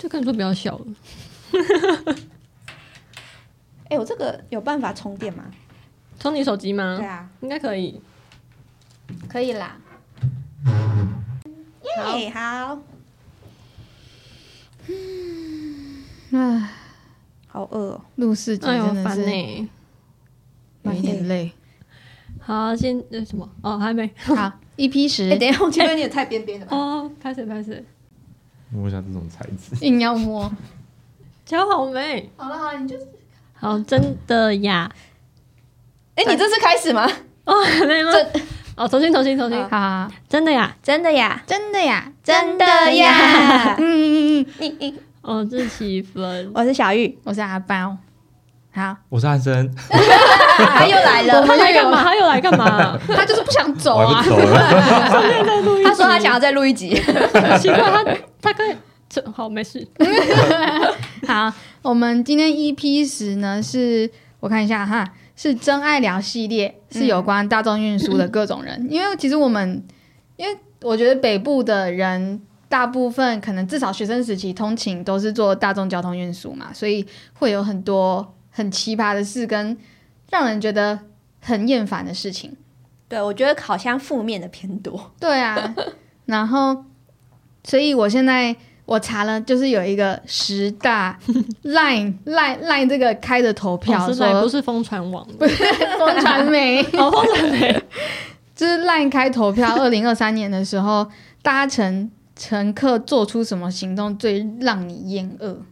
[0.00, 0.86] 就跟你说比较小了，
[3.90, 5.44] 哎、我这个有办法充电吗？
[6.18, 6.96] 充你手机吗？
[6.98, 8.00] 对啊，应该可以。
[9.28, 9.76] 可以啦。
[10.64, 12.78] 好耶，好，
[16.32, 16.70] 唉，
[17.48, 18.00] 好饿哦。
[18.16, 19.68] 录四集哎呦，烦真的是呢、
[20.84, 21.52] 有一点累。
[22.40, 23.46] 好，先呃什么？
[23.62, 24.08] 哦，还没。
[24.16, 24.34] 好
[24.78, 26.74] ，EP 哎、十等一下，我觉得你也太边边了吧？
[26.76, 27.84] 哦，开始开始，
[28.70, 30.50] 摸一下这种材质，硬要摸。
[31.44, 32.30] 脚好没。
[32.36, 33.06] 好了好了，你就是
[33.54, 34.90] 好，真的呀。
[36.14, 37.10] 哎、你这是开始吗？
[37.44, 38.12] 哦，还没吗？
[38.76, 39.68] 哦，重新重新重新好。
[39.68, 40.76] 好，真的呀。
[40.82, 42.64] 真的呀，真的呀，真的
[42.94, 43.74] 呀。
[43.78, 46.50] 嗯嗯嗯，你你，哦，这七分。
[46.54, 47.96] 我是小玉，我是阿包。
[48.72, 51.44] 好，我是安生，他又来了。
[51.44, 52.04] 他来干嘛？
[52.04, 52.96] 他又来干嘛？
[53.08, 54.22] 他就是不想走啊。
[55.84, 56.94] 他说他想要再录一集。
[57.58, 58.04] 奇怪，他
[58.40, 58.74] 他可以。
[59.08, 59.84] 这好，没事。
[61.26, 61.52] 好，
[61.82, 64.08] 我们今天 EP 十呢，是
[64.38, 68.86] 我看一下哈，是真爱聊系列，是有关大众运输的各种人。
[68.88, 69.82] 因为其实我们，
[70.36, 79.74] 因为我觉得北部的人大部分可能至少学生时期通勤都是坐大众交通运输嘛，所以会有很多很奇葩的事跟
[80.30, 80.98] 让人觉得
[81.40, 82.54] 很厌烦的事情。
[83.08, 85.10] 对，我觉得好像负面的偏多。
[85.18, 85.74] 对啊，
[86.26, 86.84] 然后，
[87.64, 91.18] 所以我现在我查了，就是有一个十大
[91.64, 95.48] Line Line Line 这个开的投票哦是来不是疯传网的。
[95.98, 97.82] 风 传媒，哦，风传媒。
[98.54, 105.62] 就是 Line 开投票，二零二三年的时候，搭乘乘客做出什么行动最让你厌恶？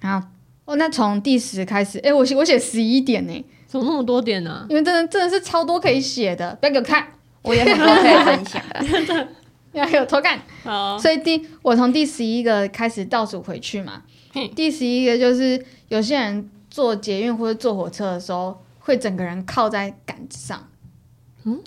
[0.00, 0.22] 好，
[0.64, 7.06] 哦，那从第十开始，哎，我写我写十一点呢，怎么那么多点呢、因为真的真的是超多可以写的，不要给我看，
[7.42, 8.62] 我也很多可以分享。
[9.74, 10.40] 要给我偷看。
[10.62, 14.02] 好，所以第我从第十一个开始倒数回去嘛。
[14.54, 20.64] 第十一个就是有些人坐捷运或者坐火车的时候，会整个人靠在杆子上，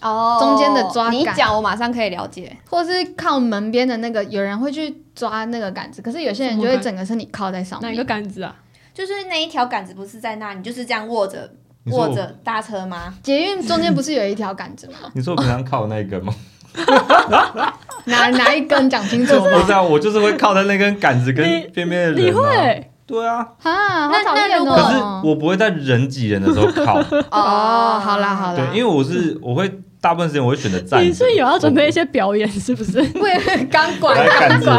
[0.01, 2.55] 哦中间的抓杆你讲我马上可以了解。
[2.69, 8.05] 或是靠门边的那个，有人会去抓那个杆子，可是有些人就会整个身体靠在上面哪一个。
[8.05, 8.55] 杆子啊？
[8.97, 11.47] 就是那一条杆子不是在那，你就是这样握着
[11.91, 13.13] 握着搭车吗？
[13.21, 14.95] 捷运中间不是有一条杆子吗？
[15.13, 16.33] 你说我平常靠的那一根吗？
[18.05, 19.51] 哪哪一根讲清楚吗？
[19.61, 22.25] 不是啊，我就是会靠在那根杆子跟你边边的人、啊。
[22.25, 22.31] 你？
[22.31, 22.91] 会？
[23.05, 25.21] 对啊，啊，好那讨厌那如果可是哦！
[25.23, 26.99] 我不会在人挤人的时候靠。
[27.29, 29.71] 哦，好啦好对，啦，因为我是我会
[30.01, 31.05] 大部分时间我会选择站着。
[31.05, 32.97] 你是有要准备一些表演是不是？
[33.21, 34.69] 我也会钢管来杆子，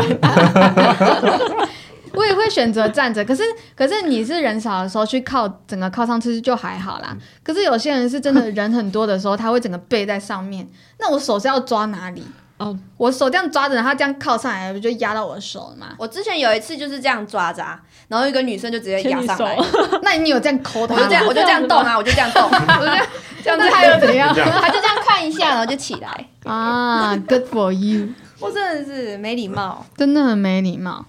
[2.19, 3.43] 我也会选择站着，可是
[3.77, 7.17] 可是你是人少的时候去靠整个靠上去就还好啦。
[7.45, 10.69] 可是有些人是真的人很多的时候，他会整个背在上面，
[10.99, 12.25] 那我手是要抓哪里？
[12.57, 15.95] 哦，我手这样抓着，他这样靠上来，不就压到我的手了吗？
[15.97, 19.57] 我之前有一次就是这样抓着啊，然后一个女生就直接压上来，
[20.03, 21.01] 那你有这样抠他吗？
[21.01, 23.11] 我就这样我就这样动啊， 我就这样动，我就这样子，
[23.45, 26.29] 那他又怎样他就这样看一下，然后就起来。
[26.43, 28.09] 啊？Good for you，
[28.41, 29.87] 我真的是没礼貌。
[29.97, 31.07] 真的很没礼貌。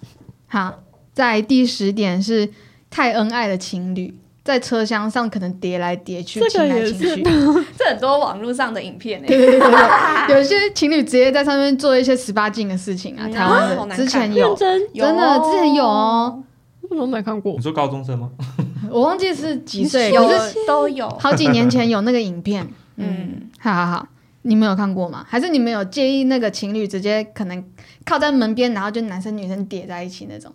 [0.47, 0.79] 好，
[1.19, 2.49] 在第十点是
[2.89, 4.15] 太恩爱的情侣。
[4.41, 7.21] 在车厢上可能叠来叠去，这来也去。
[7.77, 9.69] 这很多网络上的影片对诶，对对对
[10.27, 16.41] 对， 有些情侣直接在上面做一些十八禁的事情啊，嗯台湾的之前有，真，真的之前有哦，
[16.81, 17.61] 我怎么没看过你？
[17.61, 18.31] 说高中生吗？
[18.89, 20.27] 我忘记是几岁，有
[20.65, 21.07] 都有。
[21.19, 22.65] 好几年前有那个影片。
[22.95, 24.07] 嗯，嗯，好好好，
[24.43, 25.23] 你们有看过吗？
[25.29, 27.63] 还是你们有介意那个情侣直接可能
[28.03, 30.51] 靠在门边，然后就男生女生叠在一起那种？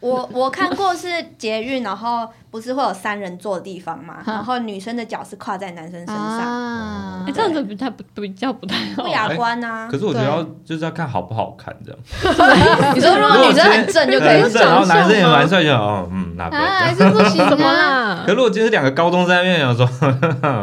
[0.00, 9.08] 我我看过是捷运，然后不是会有三人坐的地方嘛，然后女生的脚是跨在男生身上，啊哎，这样子不太不比较不太好不。
[9.08, 9.88] 雅观啊。
[9.90, 11.98] 可是我觉得要就是要看好不好看这样。
[12.94, 16.94] 你说如果女生很正就可以 很正，然后男生也蛮帅，就哦嗯那不要啊，还。
[16.94, 17.74] 是不行怎么啊！
[17.74, 18.34] 啦 可？
[18.34, 19.86] 如果今天是两个高中生在面，想说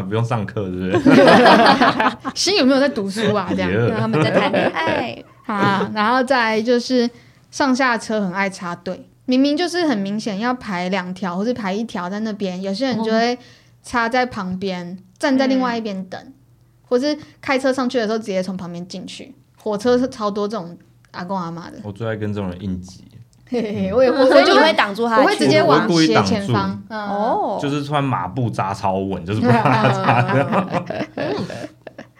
[0.07, 1.22] 不用上课，是不是？
[2.35, 3.47] 心有没有在读书啊？
[3.50, 3.69] 这样
[4.00, 7.09] 他们在谈恋爱，啊，然后再就是
[7.51, 13.38] 上下车很爱插队，明明就是很明显要排两条或是排一条在那边，有些人就会
[13.83, 16.33] 插在旁边，站在另外一边等，
[16.88, 19.33] 或是开车上去的时候直接从旁边进去。
[19.57, 20.77] 火车是超多这种
[21.12, 23.04] 阿公阿妈的，我最爱跟这种人应急，
[23.50, 31.01] 嘿嘿嘿，我也我所以你会我就会挡住他我会直接往斜前方，嗯，哦，就是穿马步扎超稳，就是不 让他扎。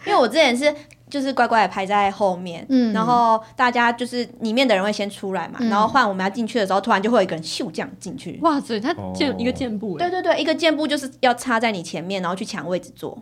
[0.08, 0.74] 因为我之前是
[1.16, 2.92] 就是乖乖的排在后面，嗯。
[2.92, 5.70] 然后大家就是里面的人会先出来嘛，嗯。
[5.70, 8.38] 然后换我们要进去的时候，突然就会有一个人咻这样进去。
[8.42, 9.36] 哇塞，他箭哦。
[9.40, 13.18] 一个箭步哎，对对对，一个箭步就是要插在你前面，然后去抢位置坐。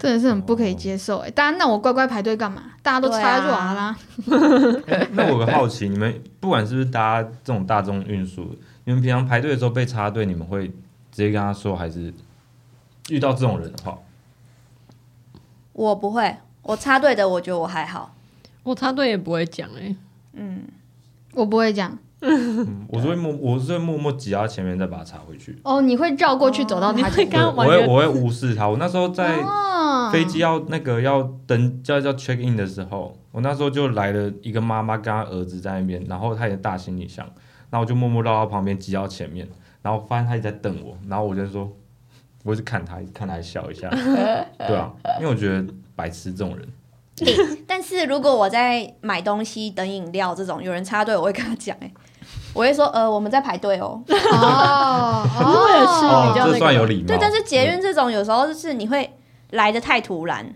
[0.00, 2.62] 真的是很不可以接受哎、大家那我乖乖排队干嘛？
[2.82, 3.94] 大家都插就完啦。
[4.86, 10.74] 哎 那我有个好奇，你们不管是不是搭这种大众运输，你们平常排队的时候被插队，你们会直
[11.10, 12.14] 接跟他说，还是
[13.10, 13.98] 遇到这种人的话，
[15.74, 18.14] 我不会，我插队的，我觉得我还好。
[18.62, 19.94] 我插队也不会讲哎、
[20.34, 20.62] 嗯，
[21.34, 21.98] 我不会讲。
[22.20, 25.58] 嗯，我是会默，我是会默默挤到前面再把它插回去。
[25.64, 27.08] 哦，你会绕过去走到他
[27.56, 28.68] 我会我会无视他。
[28.68, 30.10] 我那时候在哦。
[30.12, 37.26] 飞机要那个要登叫叫 check in 的时候，我那时候就来了一个妈妈跟她儿子在那边，然后她也大行李箱，
[37.70, 39.48] 然后我就默默绕到旁边挤到前面，
[39.82, 41.70] 然后发现她一直在瞪我，然后我就说，
[42.44, 43.88] 我就看她，看她笑一下，
[44.58, 46.68] 对啊，因为我觉得白痴这种人，
[47.66, 51.90] 但是如果我在买东西等饮料这种，有人插队，我会跟他讲，哎，
[52.54, 54.02] 我会说，呃，我们在排队哦。
[54.08, 55.26] 哦
[56.52, 57.06] 为算有礼貌。
[57.06, 59.16] 对，但是捷运这种有时候就是你会
[59.50, 60.54] 来的太突然，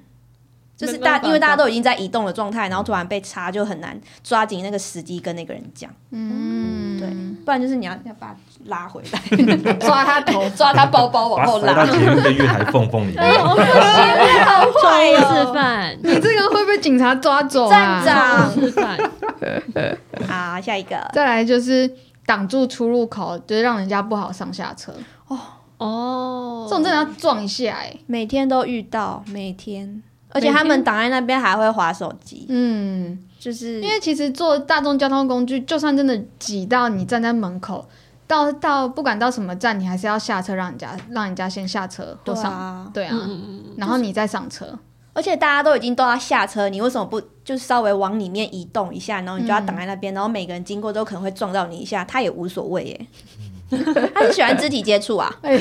[0.76, 5.90] 就是大因为大家都已经在移动的状态，然后突然被插，就很难抓紧那个时机跟那个人讲。
[6.11, 7.08] 嗯，对，
[7.44, 8.37] 不然就是你要要把他
[8.67, 9.20] 拉回来，
[9.81, 11.93] 抓他头， 抓他包包往后拉到拉。
[11.93, 13.23] 捷运的月台缝缝里面。
[13.25, 15.52] 好坏中午示哦！
[15.55, 18.05] 范，你这个会被警察抓走站啊！
[18.05, 18.99] 长示范，
[20.28, 21.90] 好，下一个再来就是
[22.26, 24.93] 挡住出入口，就是让人家不好上下车，
[25.78, 37.88] 哦，这种真的要撞一下哎、每天都遇到，每天，而且他们挡在那边还会划手机，嗯，就是因为其实坐大众交通工具，就算真的挤到你站在门口，
[38.26, 43.17] 到到不管到什么站，你还是要下车让人家让人家先下车或上，对啊，
[43.76, 44.78] 然后你再上车。
[45.14, 53.06] 而且大家都已经都要下车，你为什么不就稍微往里面移动一下，然后你就要挡在那边，然后每个人经过都可能会撞到你一下，他也无所谓耶。
[54.15, 55.59] 他是喜欢肢体接触啊， 还有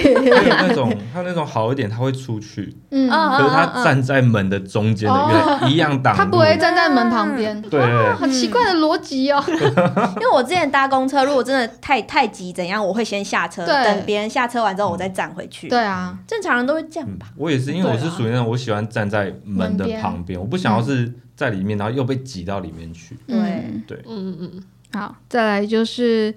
[0.67, 6.15] 那种还有那种好一点，他会出去，嗯，嗯可是他站在门的中间的月台一样挡。
[6.15, 7.81] 他不会站在门旁边，对。
[8.15, 9.43] 好奇怪的逻辑哦。
[9.47, 15.67] 因为我之前搭公车，如果真的太太急怎样，我会先下车，等别人下车完之后我再站回去。
[15.67, 17.27] 对啊，正常人都会这样嗯吧？
[17.35, 23.17] 我也是，因为我是属于那种我喜欢站在门的旁边，我不想要是在里面，然后又被挤到里面去。
[23.27, 23.35] 对。
[23.37, 24.63] 嗯对，嗯嗯嗯，
[25.01, 26.33] 好，再来就是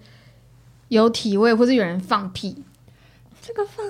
[0.89, 2.63] 有体味或是有人放屁，
[3.41, 3.85] 这个放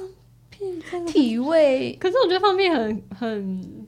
[0.51, 3.87] 屁体味可是我觉得放屁很很，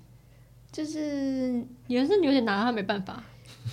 [0.71, 3.23] 就是也是你有点拿他没办法，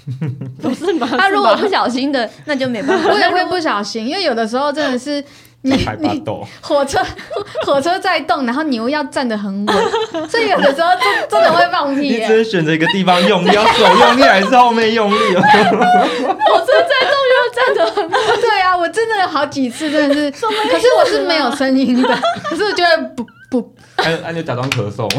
[0.61, 1.07] 不是吗？
[1.07, 3.09] 他如果不小心的，那就没办法。
[3.13, 5.23] 我也会不小心，因为有的时候真的是
[5.63, 6.23] 你你，
[6.61, 6.99] 火车
[7.65, 9.75] 火车在动，然后你又要站得很稳，
[10.29, 12.19] 所以有的时候真真的会放屁你。
[12.25, 15.17] 只能选择一个地方用力，要手用力还是后面用力？
[15.35, 22.15] 火车在动要站得很稳，对啊，我真的有好几次真的是，可是我是没有声音的，
[22.49, 25.09] 可是我觉得不不按按就假装咳嗽，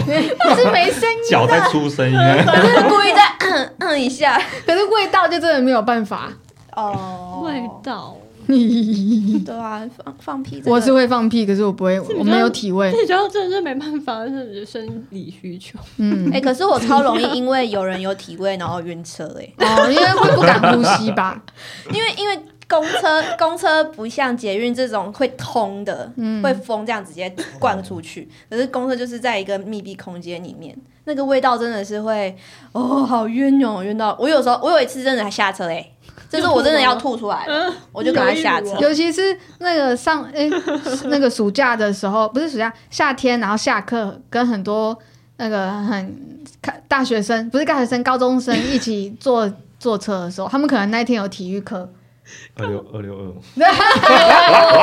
[0.57, 2.17] 是没声音，脚在出声音。
[2.17, 4.41] 就是故意在嗯嗯一下。
[4.65, 6.31] 可是味道就真的没有办法。
[6.77, 8.17] 哦味道，
[9.45, 12.91] 对啊，放放屁、这个，我是会放屁，可是我不会，我没有体味。
[12.91, 15.79] 这主要真的是没办法，是生理需求。
[15.99, 21.41] 嗯 哎、，可是我超容易因为有人有体味然后晕车哎、 哦，因为会不敢呼吸吧？
[21.93, 32.37] 因为因为公车公车不像捷运这种会通的，嗯会风这样直接灌出去，可是公车就是在一个密闭空间里面，那个味道真的是会
[32.73, 35.91] 哦，好晕哦，晕到我有时候我有一次真的还下车哎、
[36.29, 38.77] 就是我真的要吐出来了， 我就赶快下车。
[38.81, 40.51] 尤其是那个上 诶、
[41.05, 44.97] 那个暑假的时候，不是暑假，夏天，然后下课跟很多
[45.37, 46.45] 那个很
[46.87, 51.89] 大学生，不是大学生，高中生一起坐坐车的时候，他们可能那一天有体育课，
[52.57, 53.15] 二六二六。
[53.15, 53.33] 二，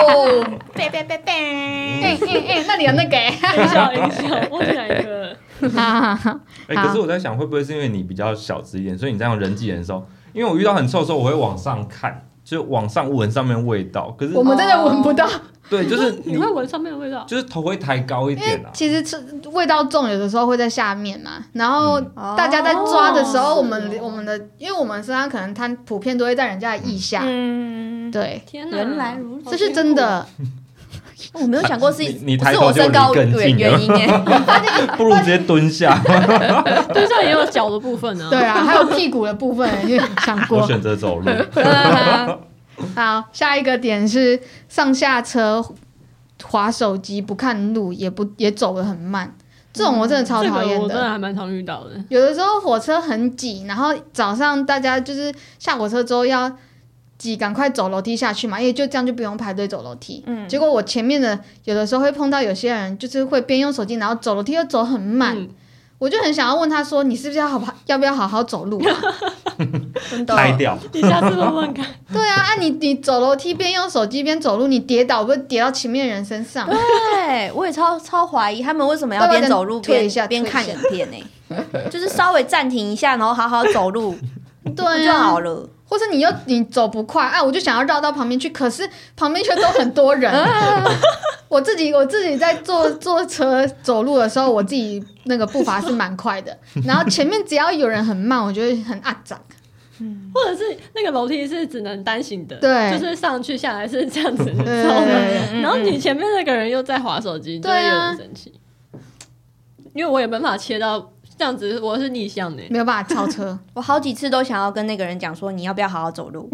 [0.05, 5.35] 哦，别别别别，哎哎哎，那里有那个、欸，音效音效，忘记哪一个？
[5.73, 14.13] 哈哈哈可是我在想，会不会是因为你比较小资一点，所以你这样人挤人的时候，因为我遇到很臭的时候，我会往上看，就往上闻上面味道。
[14.19, 15.25] 可是我们真的闻不到，
[15.69, 17.23] 对，就是你你会闻上面的味道？
[17.25, 18.69] 就是头会抬高一点啊。
[18.73, 19.17] 其实吃
[19.53, 21.43] 味道重，有的时候会在下面嘛。
[21.53, 30.27] 然后嗯大家在抓的时候，哦我们我们的，因为我们身上可能它普遍都会在人家的腋下，嗯，对，天哪，原来如此这是真的。
[31.33, 34.07] 我没有想过是你你不抬头就是我身高原原因哎，
[34.97, 35.97] 不如直接蹲下。
[36.93, 38.27] 蹲下也有脚的部分呢。
[38.29, 40.67] 对啊，还有屁股的部分， 你有想我过？
[40.67, 41.31] 选择走路。
[42.95, 45.65] 好，下一个点是上下车
[46.43, 49.33] 滑手机，不看路，也不也走得很慢，
[49.71, 50.83] 这种我真的超这个讨厌的。
[50.83, 51.91] 我真的还蛮常遇到的。
[52.09, 56.51] 有的时候火车很挤，然后早上大家就是下火车之后要
[57.25, 60.23] 急赶快走楼梯下去嘛，因为就这样就不用排队走楼梯。
[60.27, 65.49] 嗯结果我前面的有的时候会碰到有些人，就是会边用手机，然后走楼梯又走很慢，嗯
[65.97, 68.93] 我就很想要问他说：“你是不是要好好要不要好好走路啊
[70.11, 76.67] 真的拍掉，你下次问问看。？”对啊， 啊你你走楼梯边用手机边走路，你跌倒不会跌到前面人身上？
[76.69, 81.57] 对，我也超超怀疑他们为什么要边走路边推一下边看一下影片呢、
[81.89, 84.13] 就是稍微暂停一下，然后好好走路
[84.75, 85.69] 对啊，好了。
[85.87, 90.33] 或是你又你走不快啊，我就想要绕到旁边去，可是旁边却都很多人。
[91.47, 99.39] 我自己我自己在坐坐车走路的时候，我自己那个步伐是蛮快的， 然后前面只要有人很慢，我觉得很阿杂。
[100.33, 105.05] 或者是那个楼梯是只能单行的，对就是上去下来是这样子，你对知道吗？
[105.05, 108.53] 对然后你前面那个人又在划手机，对啊点生气。
[109.93, 112.63] 因为我也没办法切到这样子，我是逆向的。
[112.69, 113.57] 没有办法超车。
[113.73, 116.49] 我好几次都想要跟那个人讲说，你要不要好好走路？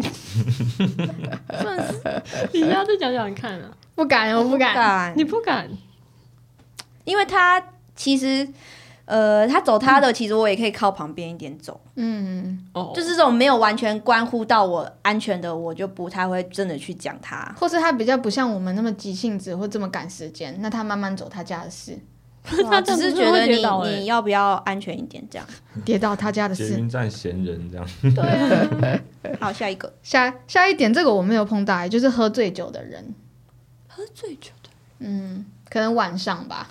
[2.52, 4.74] 你要再讲讲看啊，不敢，我不敢。
[4.74, 5.68] 敢你不敢，
[7.04, 7.62] 因为他
[7.94, 8.48] 其实，
[9.04, 11.80] 呃，他走他的，其实我也可以靠旁边一点走。
[11.96, 17.54] 嗯，哦，就是这种没有完全关乎到我安全的，我就不太会真的去讲他。
[17.58, 21.98] 或是他比较不像我们那么急性子或这么赶时间，那他慢慢走他家的事，
[22.68, 25.46] 他只是觉得你你要不要安全一点这样。
[25.84, 26.68] 跌到他家的事。
[26.68, 29.00] 捷运站闲人这样，对啊。
[29.40, 33.14] 好，下一个下下一点，这个我没有碰到，就是喝醉酒的人，
[33.86, 36.68] 喝醉酒的，嗯，可能晚上吧，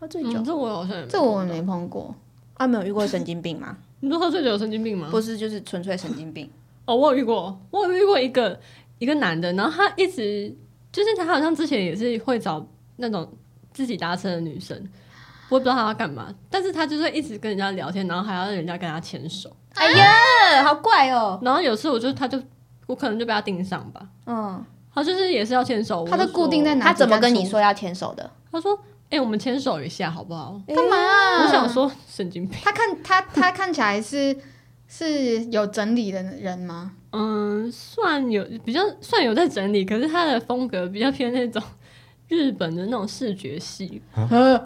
[0.00, 2.14] 喝醉酒嗯，，这我好像这我没碰过。
[2.54, 3.76] 啊，没有遇过神经病吗？
[4.00, 5.08] 你说喝醉酒有神经病吗？
[5.10, 6.50] 不是，就是纯粹神经病。
[6.84, 8.58] 哦，我有遇过，我有遇过一个
[8.98, 10.52] 一个男的，然后他一直
[10.90, 13.32] 就是他好像之前也是会找那种
[13.78, 14.76] 自己搭车的女生，
[15.48, 21.38] 我也不知道她要干嘛，但是她就是一直跟人家聊天，然后还要人家跟她牵手，哎呀，好怪哦。
[21.40, 22.42] 然后有次我就她就
[22.88, 26.86] 我可能就被她盯上吧，嗯，她就是也是要牵手，她都固定在哪？
[26.86, 26.90] 哪？
[26.90, 27.44] 他怎么跟你？
[27.46, 28.28] 说要牵手的？
[28.50, 28.76] 她说
[29.10, 31.44] ：“哎、我们牵手一下好不好？”干嘛啊？
[31.44, 34.36] 我想说神经病，他看他他看起来是
[34.88, 36.90] 是有整理的人吗？
[37.12, 41.62] 嗯，算有比较算有在整理，可是他的风格比较偏那种
[42.28, 44.58] 日本的那种视觉系，呃，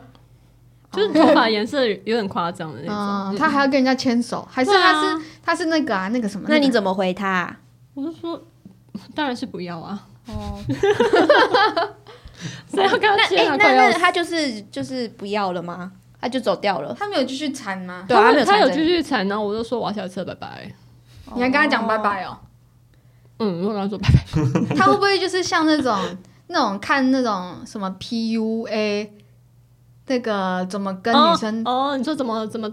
[0.92, 3.38] 就是头发颜色有点夸张的那嗯，种。
[3.38, 6.47] 他还要跟人家牵手，还是对啊他是他是那个啊那个什么？
[6.47, 7.57] 个那你怎么回他？
[7.95, 8.42] 我就说，
[9.14, 10.59] 当然是不要啊，哦，
[12.73, 13.57] 谁要跟他那牵啊？
[13.61, 15.92] 哎，那他就是就是不要了吗？
[16.21, 16.95] 他就走掉了。
[16.99, 18.04] 他没有继续缠吗？
[18.09, 20.73] 对啊，他他有没有缠着继续缠，然后我就说我要下车，拜拜。
[21.35, 22.38] 你还跟他讲拜拜哦？
[23.38, 24.21] 嗯，我跟他说拜拜。
[24.76, 25.97] 他会不会就是像那种
[26.53, 29.09] 那种看那种什么 PUA
[30.07, 31.63] 那个怎么跟女生？
[31.65, 32.71] 哦哦，你说怎么怎么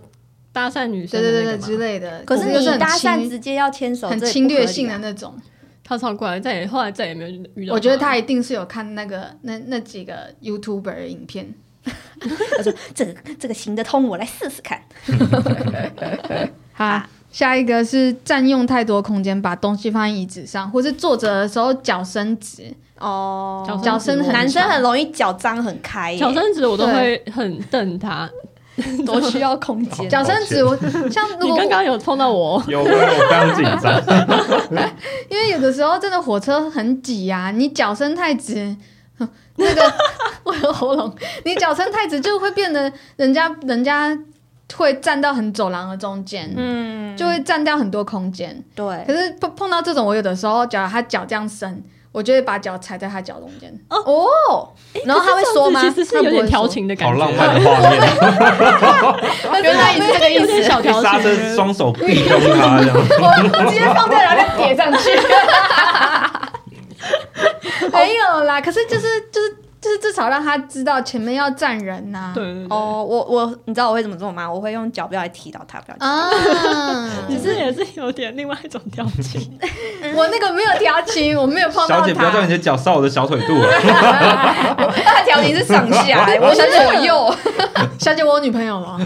[0.51, 1.57] 搭讪女生对对对？
[1.57, 2.21] 之类的。
[2.25, 5.33] 可是你搭讪直接要牵手，很侵略性的那种，
[5.83, 7.73] 他超怪，再也后来再也没有遇到。
[7.73, 11.53] 我觉得他一定是有看那个那那几个 YouTuber 的影片。
[12.19, 14.81] 他说这个这个行得通，我来试试看。
[16.73, 22.73] 好，下一个是占用太多空间，把东西放在椅子上，或是坐着的时候脚伸直。
[22.99, 23.63] 哦。
[23.67, 28.29] 脚脚伸很男生很容易脚张很开耶，小伸直我都会很瞪他。
[29.05, 30.09] 多需要空间。
[30.09, 30.73] 脚伸直，我
[31.09, 34.01] 像如果刚刚有碰到我，有我有非常紧张，
[35.29, 38.73] 因为有的时候真的火车很挤呀、你脚伸太直，
[39.57, 39.93] 那个
[40.43, 41.13] 我的喉咙，
[41.43, 44.17] 你脚伸太直就会变得人家人家
[44.73, 48.63] 会站到很走廊的中间，嗯，就会占掉很多空间。
[48.73, 49.03] 对。
[49.05, 53.71] 可是碰碰到这种，我有的时候假如他脚这样伸，我就会把脚踩在他脚中间。
[53.89, 54.69] 哦。
[55.05, 55.89] 然后他会说吗可？
[55.91, 60.63] 是这样子其实是有点调情的感觉，好浪漫的画面， 原来你是这个意思。
[60.63, 61.55] 小调刹车情。
[61.55, 65.09] 双手臂用他这样，我直接放在然后再叠上去。
[67.93, 74.51] 没有啦，可是就是就是就是至少让他知道前面要站人呐、对对对，哦，我我你知道我会怎么做吗？
[74.51, 79.57] 我会用脚不要来踢到他，不要踢到啊， 只是也是有点另外一种调情。
[80.15, 82.51] 我那个没有调情，我没有碰到小姐不要叫他你。
[82.51, 83.69] 的脚烧我的小腿肚了，
[85.05, 87.33] 他调情是上下，哎我是左右。
[87.97, 88.99] 小姐，我有女朋友了，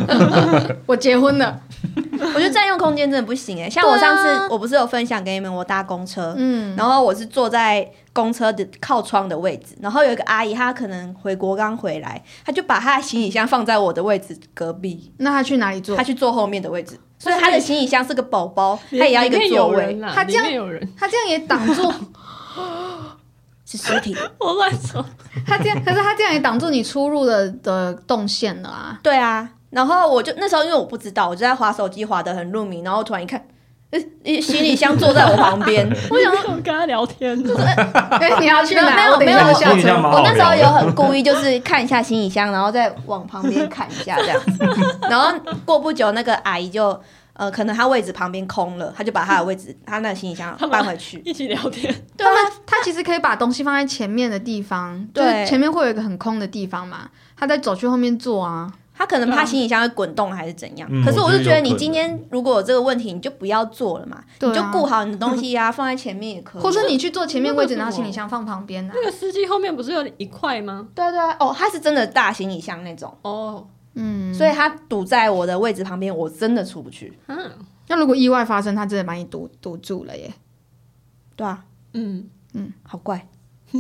[0.88, 1.60] 我结婚了。
[2.36, 3.70] 我觉得占用空间真的不行哎。
[3.70, 16.04] 像我上次我不是有分享给你们，我搭公车，嗯，然后我是坐在公车的靠窗的位置，然后有一个阿姨，她可能回国刚回来，她就把她的行李箱放在我的位置隔壁，那她去哪里坐她？
[16.04, 21.92] 去坐后面的位置，所以她的行李箱是个宝宝，她也要一个座位有人，啦，他这样里面有人，他这样也挡住，
[23.66, 24.16] 是尸体。
[24.38, 25.04] 我乱说。
[25.48, 29.00] 他这样，可是他这样也挡住你出入的的动线了啊。
[29.02, 33.44] 对啊，然后我就那时候因为我不知道，我就在划手机划得很入迷，然后突然一看，
[33.92, 34.00] 呃
[34.42, 38.96] 行李箱坐在我旁边， 我想说我跟他聊天，就是 哎，你要去哪？
[38.96, 39.70] 没有没有就下车。
[39.70, 44.98] 行李箱蛮好我那时候有很故意，就是看一下行李箱，然后再往旁边看一下这样子。
[45.10, 45.32] 然后
[45.66, 47.00] 过不久，那个阿姨就
[47.34, 51.20] 呃，可能她位置旁边空了，她就把她的位置，她那个行李箱搬回去。
[51.26, 52.32] 一起聊天，对啊，
[52.66, 58.72] 他其实可以把东西放在前面的地方，对就是前面会有一个很空的地方嘛，他再走去后面坐啊。
[58.96, 60.88] 她可能怕行李箱会滚动还是怎样。
[60.92, 66.62] 嗯可是我是觉得你今天如果有这个问题，你就不要做了嘛，对啊你就顾好你的东西呀、放在前面也可以。
[66.62, 68.94] 或是你去坐前面位置，然后行李箱放旁边啊。
[68.96, 70.88] 那个司机后面不是有一块吗？
[70.94, 77.12] 对啊对啊，哦，他是真的大行李箱那种，哦，嗯，所以他堵在我的位置旁边，我真的出不去。
[77.28, 77.38] 嗯，
[77.88, 80.32] 那如果意外发生，他真的把你堵堵住了耶。
[81.36, 82.30] 对啊，嗯，
[82.84, 83.28] 好怪。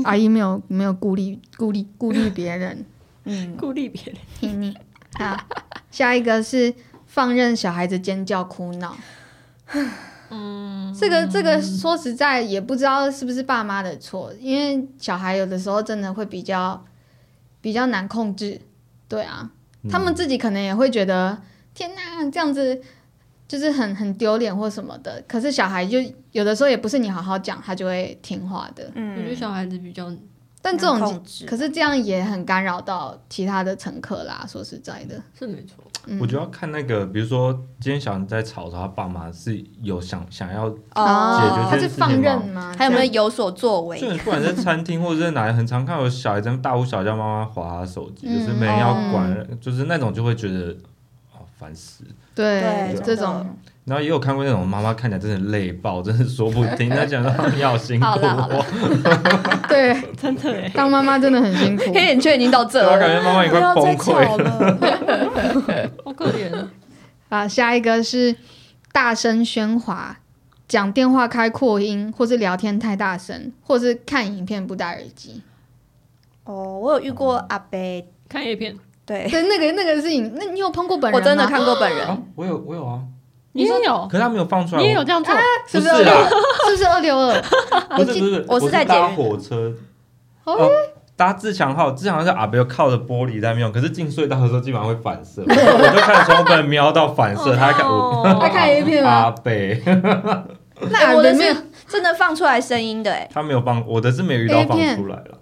[0.06, 2.84] 阿姨没有没有顾虑顾虑顾虑别人，
[3.26, 4.76] 嗯，顾虑别人，听你。
[5.16, 5.38] 好，
[5.92, 6.74] 下一个是
[7.06, 8.96] 放任小孩子尖叫哭闹。
[10.30, 16.84] 嗯，这个这个说实在也不知道是不是爸妈的错，因为小孩有的时候真的会比较
[17.62, 18.60] 比较难控制。
[19.08, 19.52] 对啊，
[19.90, 21.40] 他们自己可能也会觉得
[21.76, 22.82] 天哪，这样子
[23.48, 25.24] 就是很很丢脸或什么的。
[25.28, 26.00] 可是小孩就
[26.32, 28.92] 有的时候也不是你好好讲，他就会听话的。
[28.96, 30.12] 嗯我觉得小孩子比较
[30.66, 34.46] 但这种可是这样也很干扰到其他的乘客啦。
[34.48, 37.52] 说实在的，是没错，嗯我觉得要看那个，比如说
[37.82, 42.76] 今天小孩在吵吵，他爸妈是有想想要，哦解决这件事情他是放任吗吗？
[42.78, 44.00] 还有没有有所作为？
[44.00, 50.72] 就你不管在餐厅或者在哪里，很常看有小孩在那大呼小叫，妈妈划他手机，嗯就是没人要管，就是那种就会觉得
[51.34, 52.06] 哦烦死。
[52.36, 53.46] 对对，这种
[53.86, 58.06] 然后也有看过那种妈妈看起来真的累爆，真是说不听，她讲到你好辛苦
[59.68, 61.84] 对，真的哎，当妈妈真的很辛苦。
[61.94, 64.38] 黑眼圈已经到这我感了，觉妈妈也快崩溃。
[64.38, 65.92] 了。
[66.06, 66.68] 好可怜，
[67.28, 68.34] 啊，下一个是
[68.94, 70.18] 大声喧哗，
[70.68, 75.42] 讲电话开扩音，或是聊天太大声，或是看影片不戴耳机。
[76.46, 77.78] 哦，我有遇过阿伯，
[78.30, 78.78] 看影片，
[79.14, 81.20] 对对，那个那个是影，那你有碰过本人吗？
[81.20, 82.08] 我真的看过本人。
[82.08, 83.00] 啊，我有我有啊，
[83.54, 84.82] 你也有，可是他没有放出来。
[84.82, 85.34] 你也有这样做，
[85.68, 86.28] 是不是是啦？
[86.66, 87.42] 是不是二六二？
[87.96, 89.72] 不是不是，我是在搭捷运火车，
[90.46, 90.70] 哦哦，
[91.16, 95.54] 搭自强号，自强号是阿贝靠着玻璃在那可是进隧道的时候基本上会反射， 我
[95.94, 97.86] 就看着从我本瞄到反射，他还看
[98.40, 99.10] 他看 A 片吗？
[99.10, 105.40] 阿贝，那哎我的没有是真的放出来声音的，哎，他没有放，我的是没有遇到 A 放片出来了。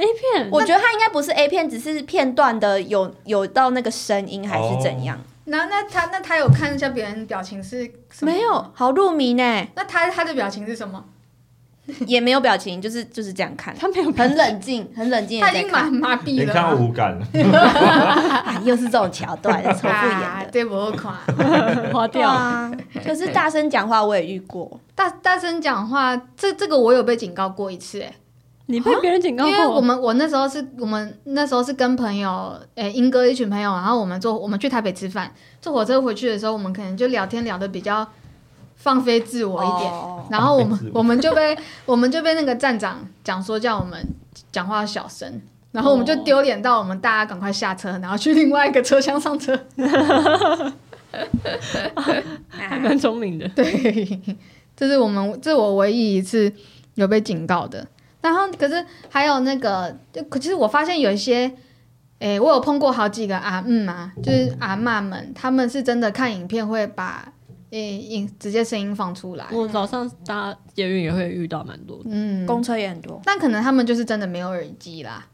[0.00, 5.18] A 片，我觉得他应该不是 A 片，只是片段的有有到那个声音还是怎样？
[5.44, 11.04] 那那他那他有看一下别人表情是什么没有，好入迷呢，那他他的表情是什么？
[12.06, 15.90] 也没有表情，就是就是这样看，他没有很冷静，很冷静他已经麻。
[15.90, 16.80] 麻痹了你看。
[16.80, 17.26] 无感了，
[17.58, 20.26] 啊，又是这种桥段，重复演的。
[20.26, 21.18] 啊对，不垮。
[21.92, 22.70] 花掉，对啊，
[23.04, 24.78] 就是大声讲话，我也遇过。
[24.94, 28.12] 大大声讲话，这这个我有被警告过一次，哎，
[28.70, 38.06] 你被别人警告过因为我，们我那时候是我们那时候是跟朋友，诶、英哥一群朋友，然后我们坐我们去台北吃饭，坐火车回去的时候，我们可能就聊天聊的比较
[38.76, 43.98] 放飞自我一点，哦然后我们我们就被我们就被那个站长讲说叫我们
[44.50, 45.42] 讲话小声。
[45.72, 49.56] 然后我们就丢脸到我们大家赶快下车，然后去另外一个车厢上车。
[52.48, 54.20] 还蛮聪明的，对，
[54.76, 56.52] 这是我们这是我唯一一次
[56.96, 57.86] 有被警告的。
[58.20, 61.50] 然后可是还有那个，就可其实我发现有一些，
[62.18, 67.32] 诶，我有碰过好几个阿嗯嘛，就是阿妈们，他们是真的看影片会把
[67.70, 73.20] 诶影直接声音放出来，我早上搭捷运也会遇到蛮多的，嗯，公车也很多。
[73.24, 75.29] 但可能他们就是真的没有耳机啦，嗯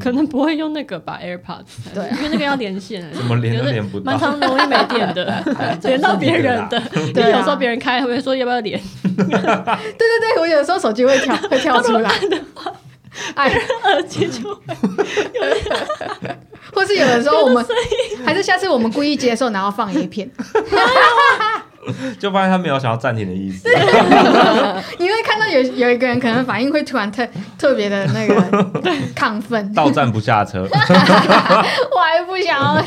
[0.00, 2.16] 可能不会用那个吧 AirPods，对啊。
[2.16, 4.12] 因为那个要连线， 怎么连都连不到。
[4.12, 4.18] 蛮。
[4.20, 5.44] 常容易没电的，
[5.82, 6.80] 连到别人的。
[7.14, 7.38] 对啊。
[7.38, 8.78] 有时候别人开会说要不要连，
[9.16, 12.10] 对对对，我有时候手机会跳会跳出来。
[12.28, 12.70] 的话，
[13.34, 13.50] 哎，
[13.84, 14.60] 耳机就会。
[16.72, 17.66] 或是有的时候我们
[18.24, 20.30] 还是下次我们故意接受，然后放一片，
[22.18, 23.68] 就发现他没有想要暂停的意思。
[24.98, 27.26] 你会看到有有一个人可能反应会突然特
[27.58, 28.34] 特别的那个
[29.16, 32.84] 亢奋，到站不下车， 我还不想要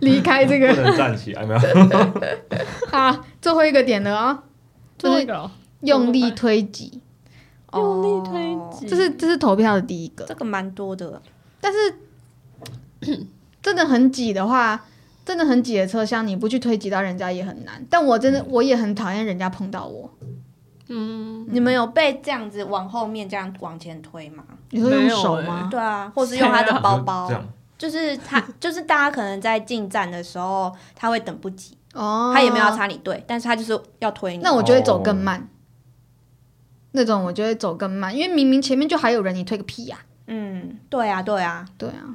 [0.00, 1.60] 离开这不个能站起来，没有。
[2.90, 3.24] 好。
[3.40, 4.42] 最后一个点了啊，
[4.98, 5.50] 做一个哦
[5.82, 7.00] 用力推挤，
[7.72, 11.22] 用力推哦挤，这是这是投票的第一个，这个蛮多的。
[11.60, 11.78] 但是
[13.62, 14.84] 真的很挤的话。
[15.26, 17.84] 真的很挤的车厢，你不去推挤到人家也很难。
[17.90, 20.08] 但我真的我也很讨厌人家碰到我。
[20.88, 24.44] 嗯，你们有被这样子往后面这样往前推吗？
[24.70, 25.66] 你说用手吗？
[25.68, 27.28] 对啊，或是用他的包包
[27.76, 34.42] 就是他， 就是大家可能在进站的时候，他会等不及，哦，他也没有要插你队，但是他就是要推你。
[34.44, 35.48] 那我就会走更慢。
[36.92, 42.14] 那种我就会走更慢，因为明明前面就还有人，你推个屁呀、嗯，对啊，对啊，对啊，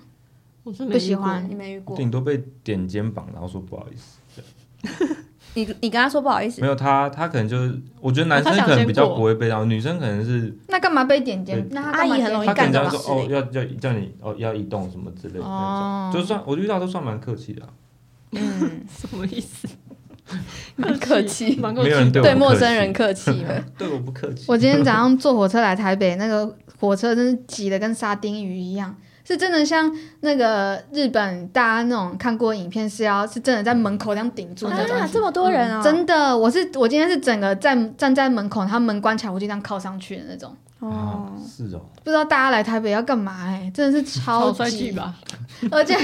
[0.64, 1.96] 我是没不喜欢你没遇过？
[1.98, 4.42] 顶多被点肩膀，然后说不好意思。
[5.54, 11.68] 你你跟他说不好意思没，有他，他可能就是，我觉得男生可能比较不会被到，女生可能是 那干嘛被点肩？
[11.72, 17.70] 那阿姨很容易干这种事这样说哦，要要叫你哦要移动什么之类的哦那种，就算我遇到都算蛮客气的啊、
[18.32, 19.68] 嗯，什么意思？
[20.78, 23.50] 蛮客气，蛮客气没有人对陌生人客气嘛。
[23.78, 24.46] 对我不客气。
[24.48, 28.96] 我今天早上坐火车来台北，那个火车真是挤得跟沙丁鱼一样，
[29.32, 34.96] 是真的像那个日本大家那种看过影片是要是真的在门口这样顶住那种。
[34.98, 40.56] 啊，这么多人哦，真的，我是我今天是整个站站在门口，他门关起来，我就这样靠上去的那种。
[40.80, 45.16] 哦啊，，是哦，不知道大家来台北要干嘛哎、真的是超超帅气吧？
[45.72, 45.96] 而且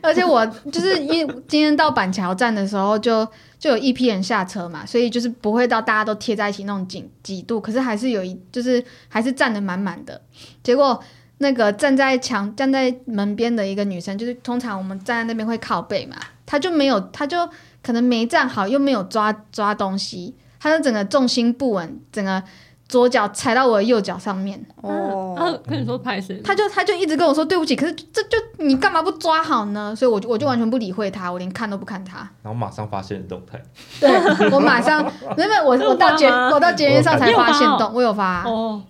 [0.00, 3.26] 而且我就是因为今天到板桥站的时候就，
[3.58, 10.20] 就有一批人下车嘛，所以就是不会到大家都贴在一起那种挤挤度，可是还是有一就是还是站的满满的。
[10.62, 10.98] 结果
[11.38, 17.48] 那个站在墙站在门边的一个女生，就是通常我们站在那边会靠背嘛，她就没有，她就
[17.82, 22.42] 可能没站好，又没有抓抓东西，她就整个重心不稳，整个
[22.88, 24.64] 左脚踩到我的右脚上面。
[24.82, 26.40] 哦，啊，跟你说拍谁？
[26.44, 29.94] 他就他就一直跟我说对不起，可是这就你干嘛不抓好呢？
[29.96, 32.18] 所以我就我就完全不理会他，我连看都不看他。
[32.42, 33.60] 然后马上发现动态，
[34.00, 35.04] 对我马上，
[35.36, 36.38] 因为我我到捷有发？
[36.38, 38.44] 吗我到捷运上才发现动，我有发？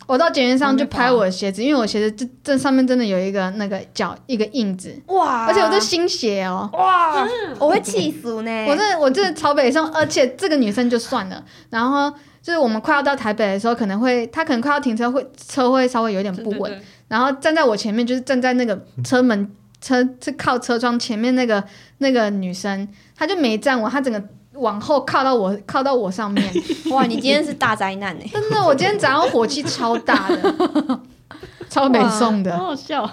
[0.07, 7.27] 我到捷运上就拍我的鞋子，因为我鞋子这这上面真的有一个那个脚一个印子，哇，而且我这新鞋哦，哇，
[7.59, 8.67] 我会气死呢。
[8.69, 12.13] 我这我这朝北上，而且这个女生就算了，然后
[12.47, 21.65] 就是我们快要到台北的时候，可能会他可能快要停车会车会稍微有点不稳，对对对然后站在我前面，就是站在那个车门车是靠车窗前面那个
[21.99, 26.49] 那个女生，她就没站稳，她整个往后靠到我靠到我上面，
[26.93, 28.25] 哇，你今天是大灾难呢。
[28.33, 31.01] 真的，我今天早上火气超大的，
[31.69, 32.57] 超北宋的。
[32.57, 33.11] 好好笑，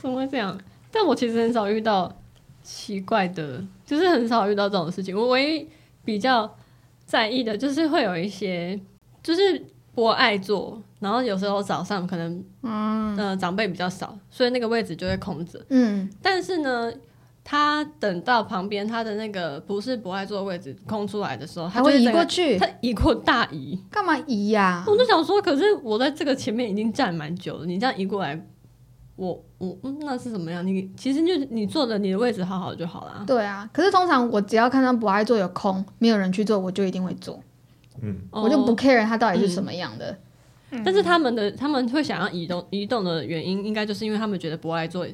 [0.00, 0.56] 怎么会这样？
[0.92, 2.16] 但我其实很少遇到
[2.62, 5.16] 奇怪的，就是很少遇到这种事情。
[5.16, 5.68] 我唯一
[6.04, 6.48] 比较
[7.10, 8.78] 在意的就是会有一些，
[9.20, 9.60] 就是
[9.96, 15.60] 不爱坐，然后有时候早上可能嗯呃长辈比较少，所以那个位置就会空着。
[15.70, 16.92] 嗯，但是呢，
[17.42, 23.76] 他等到旁边他的那个不是不爱坐的位置空出来的时候，他会移他就整个过去，他移过大移。
[23.90, 28.40] 干嘛移呀、我就想说，可是我在这个前面已经站蛮久了，你这样移过来，
[29.20, 30.66] 我我嗯，那是怎么样？
[30.66, 33.22] 你其实就是你坐的你的位置好好就好啦。
[33.26, 37.38] 对啊，可是通常我只要看到不爱坐有空，没有人去做，我就一定会做，
[38.00, 40.16] 嗯，我就不哦 care 它到底是什么样的。
[40.82, 45.06] 但是他们的他们会想要移动移动的原因，应该就是因为他们觉得不爱做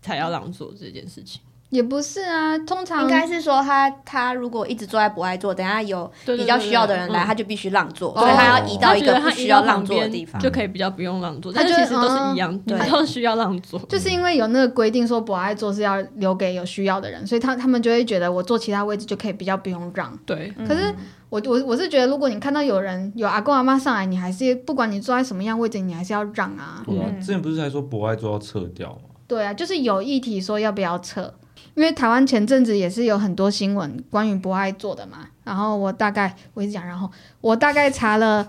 [0.00, 1.40] 才要让座这件事情。
[1.72, 10.38] 也不是啊，通常应该是说他他如果一直坐在博爱座，等下有比较需要的人来，嗯他就必须让座，哦所以他要移到一个不需要让座的地方。
[10.38, 13.80] 就可以比较不用让座，他其实都是一样，对你都需要让座。
[13.88, 20.14] 就是因为有那个规定说博爱座是要留给有需要的人，所以他他们就会觉得我坐其他位置就可以比较不用让。
[20.26, 20.94] 对，可是
[21.30, 26.82] 我我我是觉得，如果你看到有人有阿公阿妈上来，你还是不管你坐在什么样位置，你还是要让啊。
[26.84, 29.08] 对啊嗯之前不是还说博爱座要撤掉吗？
[29.26, 31.32] 对啊，就是有议题说要不要撤，
[31.74, 35.28] 因为台湾前阵子也是有很多新闻关于不爱做的嘛。
[35.44, 38.46] 然后我大概我一直讲，然后我大概查了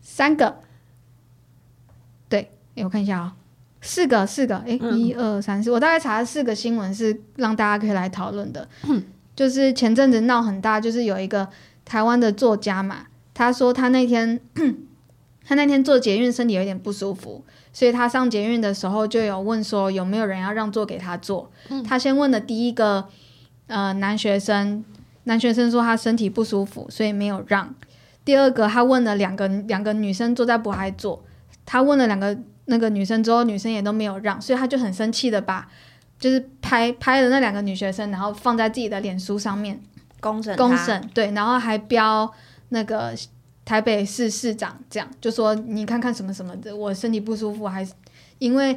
[0.00, 0.56] 三个，
[2.28, 3.36] 对，诶我看一下啊、
[3.80, 8.68] 四个四个，诶，嗯一二三四，我大概查了四个新闻是让大家可以来讨论的。
[9.34, 11.48] 就是前阵子闹很大，就是有一个
[11.84, 14.38] 台湾的作家嘛，他说他那天
[15.44, 21.50] 他那天做捷运身体有点不舒服，所以他上捷运的时候就有问说有没有人要让座给他坐。
[21.86, 23.06] 他先问了第一个
[23.66, 24.84] 呃男学生，
[25.24, 27.74] 男学生说他身体不舒服，所以没有让。
[28.24, 31.22] 第二个他问了两个两个女生坐在不爱座，
[31.64, 35.68] 他问了两个那个女生之后，女生也都没有让，所以他就很生气的把
[36.18, 39.80] 就是拍拍了那两个女学生，然后放在自己的脸书上面。
[40.20, 42.30] 公审公审对，然后还标
[42.68, 43.14] 那个
[43.70, 47.92] 台北市市长，这样就说你看看什么什么的，我身体不舒服，还是
[48.40, 48.76] 因为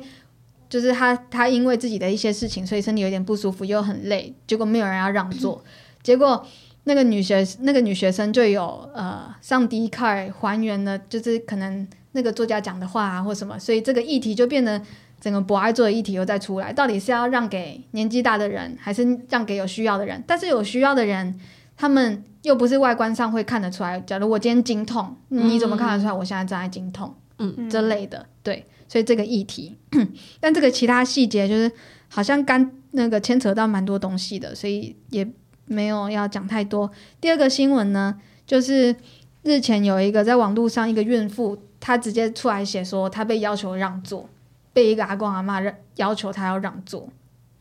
[0.70, 5.64] 就是他他因为自己的一些事情，所以身体有点不舒服，又很累，结果没有人要让座，
[6.04, 6.46] 结果
[6.84, 14.80] 那个女学那个女学生就有呃上迪卡尔还原了，就是可能那个作家讲的话啊或什么，所以这个议题就变得。
[15.24, 20.22] 整个博爱座的议题又再出来，到底是要让给年纪大的人，还是让给有需要的人？
[20.28, 21.40] 但是有需要的人，
[21.76, 24.00] 他们又不是外观上会看得出来。
[24.02, 27.16] 假如我今天经痛，你怎么看得出来我现在正在经痛？
[27.40, 29.76] 嗯，之类的，对，所以这个议题，
[30.40, 31.70] 但这个其他细节就是
[32.08, 35.28] 好像干那个牵扯到蛮多东西的，所以也
[35.66, 36.90] 没有要讲太多。
[37.20, 38.96] 第二个新闻呢，就是
[39.42, 44.30] 日前有一个在网络上一个孕妇，她直接出来写说她被要求让座，
[44.72, 47.10] 被一个阿公阿妈让要求她要让座。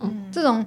[0.00, 0.64] 嗯，这种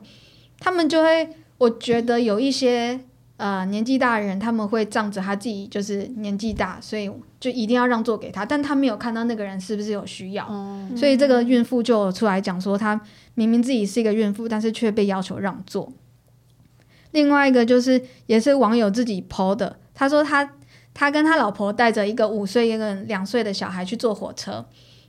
[0.60, 1.30] 他们就会，
[1.60, 3.00] 我觉得有一些
[3.38, 13.00] 呃年纪大的人，他们会仗着他自己就是年纪大，所以就一定要让座给他，但他没有看到那个人是不是有需要，哦，所以这个孕妇就出来讲说，她
[13.34, 15.92] 明明自己是一个孕妇，但是却被要求让座。
[17.12, 20.54] 另外一个就是也是网友自己 PO 的，他说他
[20.94, 24.66] 他跟他老婆带着一个五岁一个两岁的小孩去坐火车，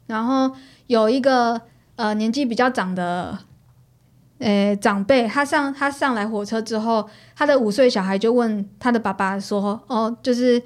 [0.07, 0.51] 然后
[0.87, 1.61] 有一个
[1.97, 3.39] 呃年纪比较长的
[4.39, 10.61] 呃长辈，他上他上来火车之后，他的五岁小孩就问他的爸爸说：“哦，就是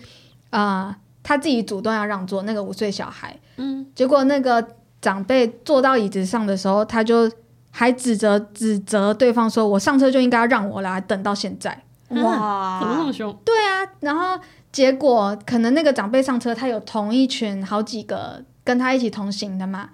[0.50, 4.66] 啊、呃他自己主动要让座，那个五岁小孩。”嗯，结果那个
[5.00, 7.30] 长辈坐到椅子上的时候，他就
[7.70, 11.70] 还指责指责对方说：“我上车就应该要让我啦，等到现在。
[12.08, 19.90] 哇，怎么那么凶？”对啊，然后结果可能那个长辈上车，他有同一群好几个跟他一起同行的嘛。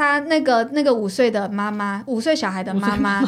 [0.00, 3.22] 他那个那个五岁的妈妈，五岁小孩的妈妈，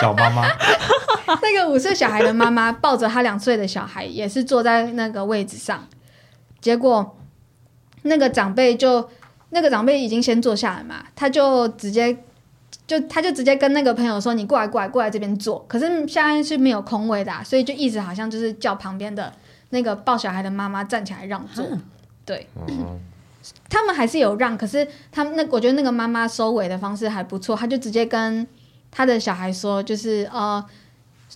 [0.00, 0.46] 小妈妈，
[1.42, 5.88] 那个五岁小孩的妈妈抱着他两岁的小孩，也是坐在那个位置上。
[6.60, 7.18] 结果
[8.02, 9.10] 那个长辈就
[9.50, 12.16] 那个长辈已经先坐下来嘛，他就直接
[12.86, 19.32] 就他就直接跟那个朋友说：“你过来，过来，过来这边坐。”可是现在是没有空位的啊、所以就一直好像就是叫旁边的
[19.70, 21.66] 那个抱小孩的妈妈站起来让座。
[22.24, 22.96] 对哦，
[23.68, 28.46] 他们还是有让，可是他们那我觉得那个妈妈收尾的方式还不错，她就直接跟
[28.90, 30.64] 他的小孩说，就是呃，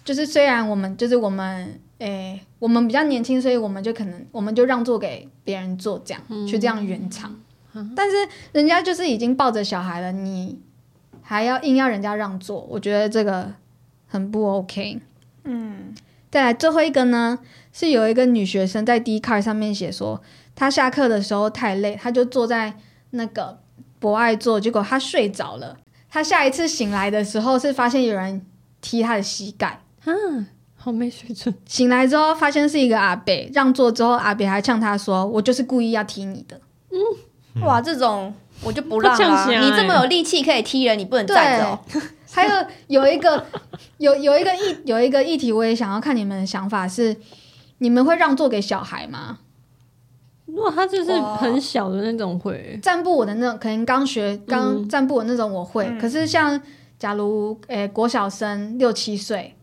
[0.05, 7.35] 就是虽然我们就是我们诶、我们比较年轻，所以我们就可能我们就让座给别人坐，这样、去这样圆场。
[7.95, 8.17] 但是
[8.53, 10.59] 人家就是已经抱着小孩了，你
[11.23, 13.53] 还要硬要人家让座，我觉得这个
[14.07, 15.01] 很不 OK。
[15.45, 15.95] 嗯，
[16.37, 17.39] 再来最后一个呢，
[17.73, 20.21] 是有一个女学生在 d c a r 上面写说，
[20.55, 22.75] 她下课的时候太累，她就坐在
[23.13, 23.59] 那个
[23.99, 25.79] 博爱座，结果她睡着了。
[26.11, 28.45] 她下一次醒来的时候，是发现有人
[28.83, 29.81] 踢她的膝盖。
[30.05, 30.47] 嗯，
[30.77, 31.55] 好没水准。
[31.65, 36.61] 醒来之后，发现是一个阿北，让座之后，阿北还呛她说：“我就是故意要踢你的。
[36.91, 39.19] 嗯哇，这种我就不让啦。
[39.19, 41.79] 他呛起来你这么有力气可以踢人，你不能站着哦。
[42.37, 43.47] 还有有一个
[43.97, 47.17] 有有一个议有一个议题，我也想要看你们的想法是：
[47.79, 49.39] 你们会让座给小孩吗？
[50.45, 56.61] 如果他就是很小的那种会，站不稳的那种，可能刚学刚嗯站不稳那种我会，嗯可是像
[56.99, 59.55] 假如诶、国小生六七岁，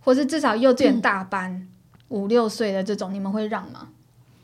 [0.00, 1.68] 或是至少幼稚园大班
[2.08, 3.88] 五六岁的这种，你们会让吗？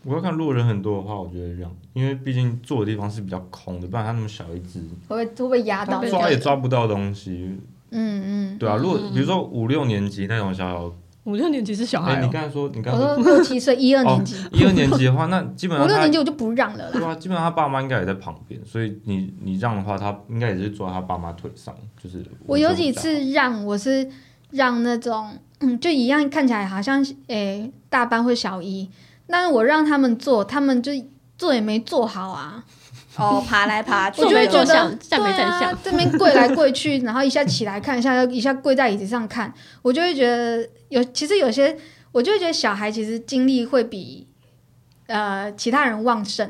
[0.04, 6.04] 我要看如果人很多的话，我觉得让，因为毕竟坐的地方是比较空的，不然他那么小一只，会不会会不会压到？
[6.04, 7.58] 抓也抓不到东西。
[7.90, 8.22] 嗯
[8.54, 10.92] 嗯，对啊，如果比如说五六年级那种小小，
[11.24, 16.90] 五六年级是小哎、孩哦，你刚才说你刚我才说说六七岁一二年级，一二年级的话，那基本五上五六年级我就不让了啦。
[16.92, 24.08] 对啊，基本上他爸妈应该也在旁边，所以你你让的话，他应该也是坐在他爸妈腿上，就是我有几次让我是
[24.50, 28.88] 让那种，嗯，就一样看起来好像诶、大班或小一，
[29.26, 30.92] 但是我让他们做，他们就
[31.36, 32.64] 做也没做好啊。
[33.18, 39.52] 哦，爬来爬去， 我就会觉得，对啊站相，这边跪来跪去，然后一下起来看一下， 一下跪在椅子上看，
[39.82, 41.76] 我就会觉得有，其实有些，
[42.12, 44.26] 我就会觉得小孩其实精力会比
[45.06, 46.48] 呃其他人旺盛，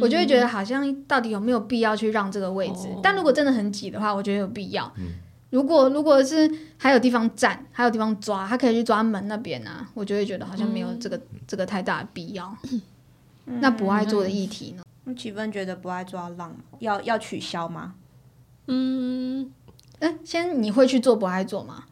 [0.00, 2.88] 我就会觉得好像到底有没有必要去让这个位置？
[2.94, 4.90] 哦但如果真的很挤的话，我觉得有必要。
[4.96, 5.14] 嗯
[5.50, 12.52] 如果如果是还有地方站，还有地方抓，他可以去抓门那边啊，我就会觉得好像没有这个、这个太大的必要。
[13.44, 14.82] 那不爱做的议题呢？
[15.04, 17.94] 那几分觉得不爱做要让吗要要取消吗？
[18.66, 19.52] 嗯，
[20.00, 21.84] 嗯、先你会去做不爱做吗？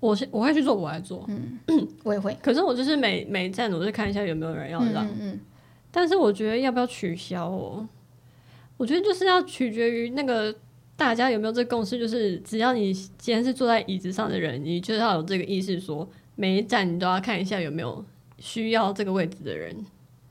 [0.00, 1.58] 我是我会去做，不爱做，嗯
[2.02, 2.36] 我也会。
[2.42, 5.40] 可是我就是每每站我就看一下有没有人要让，嗯嗯
[5.92, 7.86] 但是我觉得要不要取消哦？
[8.76, 10.52] 我觉得就是要取决于那个
[10.96, 18.04] 大家有没有这个共识，就是只要你今天是坐在椅子上的人，你就要有这个意识说，每一站你都要看一下有没有
[18.38, 19.84] 需要这个位置的人。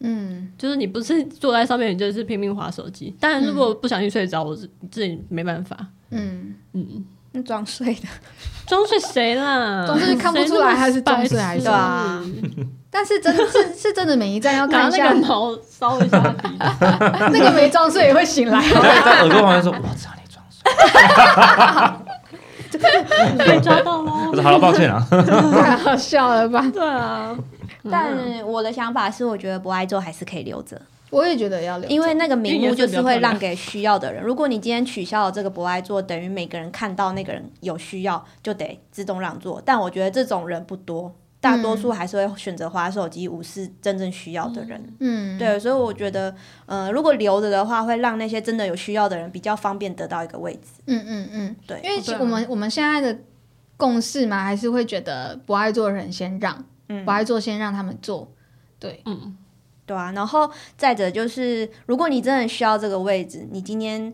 [0.04, 3.16] 嗯就是你不是坐在上面，你就是拼命划手机。
[3.20, 5.78] 当然，如果不小心睡着，我自自己没办法。
[6.10, 8.02] 嗯，嗯，那装睡的，
[8.68, 9.86] 装睡谁啦？
[9.86, 12.22] 装睡看不出来他是装睡还是对啊
[12.94, 16.50] 但是真的 是是真的每一站要拿看一下那个，毛烧一下鼻。
[16.60, 18.62] 那个没装睡也会醒来。
[18.62, 20.62] 你在在耳朵旁边说：“我知道你装睡。
[23.46, 24.36] 被抓到”喽我。
[24.36, 25.08] 说：“好了，抱歉啊。
[25.10, 26.70] 太好笑了吧？
[26.74, 27.34] 对啊，
[27.89, 30.80] 但我的想法是，我觉得不爱做还是可以留着。
[31.10, 34.24] 我也觉得要留，因为那个名目就是会让给需要的人。
[34.24, 39.62] 如果你今天取消了这个不爱做，等于每个人看到那个人有需要就得自动让座。
[39.65, 44.82] 但我觉得这种人不多，大多数还是会选择划手机，无视真正需要的人。
[45.02, 46.34] 嗯，对，所以我觉得，
[46.65, 50.82] 呃，如果留着的话，会让那些真的有需要的人比较方便得到一个位置。
[50.86, 53.20] 嗯嗯嗯，对因为我们我们现在的
[53.76, 58.32] 共识嘛，还是会觉得不爱做的人先让，嗯不爱做先让他们做。
[58.80, 59.38] 对，嗯，
[59.86, 64.13] 对啊，然后再者就是，如果你真的需要这个位置，你今天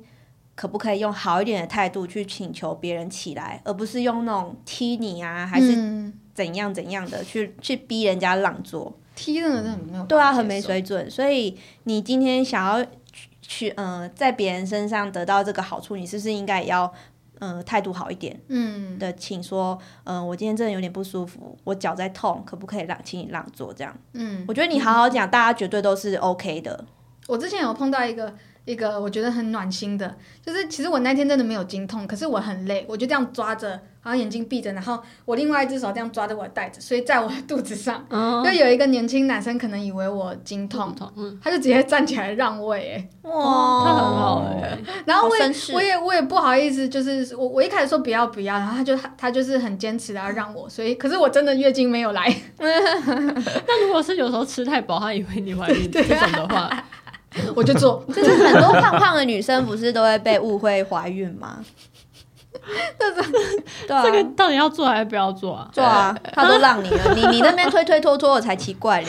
[0.55, 8.93] 可不可以用好一点的态度去请求别人起来，而不是用那种踢你啊，还是嗯怎样怎样的去去逼人家让座？
[9.15, 11.09] 踢真的是很没有对啊，很没水准。
[11.09, 12.85] 所以你今天想要
[13.41, 16.93] 去嗯呃，在别人身上得到这个好处，你是不是应该也要
[17.39, 23.73] 呃态度好一点嗯的，请说，嗯、我今天真的有点不舒服，我脚在痛，可不可以让请你让座？
[23.73, 26.85] 这样，嗯，我觉得你好好讲，大家绝对都是 OK 的。
[27.27, 28.33] 我之前有碰到一个
[28.67, 30.13] 一个我觉得很暖心的，
[30.45, 33.69] 就是其实我那天真的没有经痛，可是我很累，我就这样抓着，
[34.03, 56.69] 然后眼睛闭着，然后我另外一只手这样抓着我的袋子，所以在我的肚子上，嗯就有一个年轻男生可能以为我经痛，痛，嗯，他就直接站起来让位，哎，哇他很好哎，然后我也我也我也不好意思，就是我我一开始说不要不要，然后他就他就是很坚持的要让我，所以可是我真的月经没有来， 那如果是有时候吃太饱，他以为你怀孕 这种的话，
[57.55, 61.59] 我就做， 就是很多胖胖的女生不是都会被误会怀孕吗？
[63.87, 65.69] 对啊，这个到底要做还是不要做啊？
[65.71, 69.07] 做啊， 他都让你了，你你那边推推拖拖我才奇怪嘞。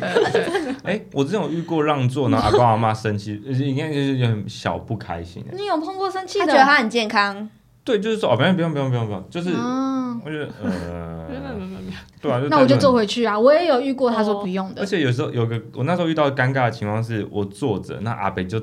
[0.82, 5.44] 哎、我之前有遇过让座，然后阿公阿妈生气，应该就是有点小不开心。
[5.52, 6.46] 你有碰过生气他？
[6.46, 7.48] 觉得他很健康，
[7.84, 12.92] 对，就是说哦，不用不用不用不用不用，就是嗯，我觉得呃没有没有，没有，对啊，那我就坐。
[12.92, 14.82] 回去啊，我也有遇过他说不用的。
[14.82, 18.60] 而，且有时候有个我那时候遇到尴尬的情况是，我坐着，那阿北就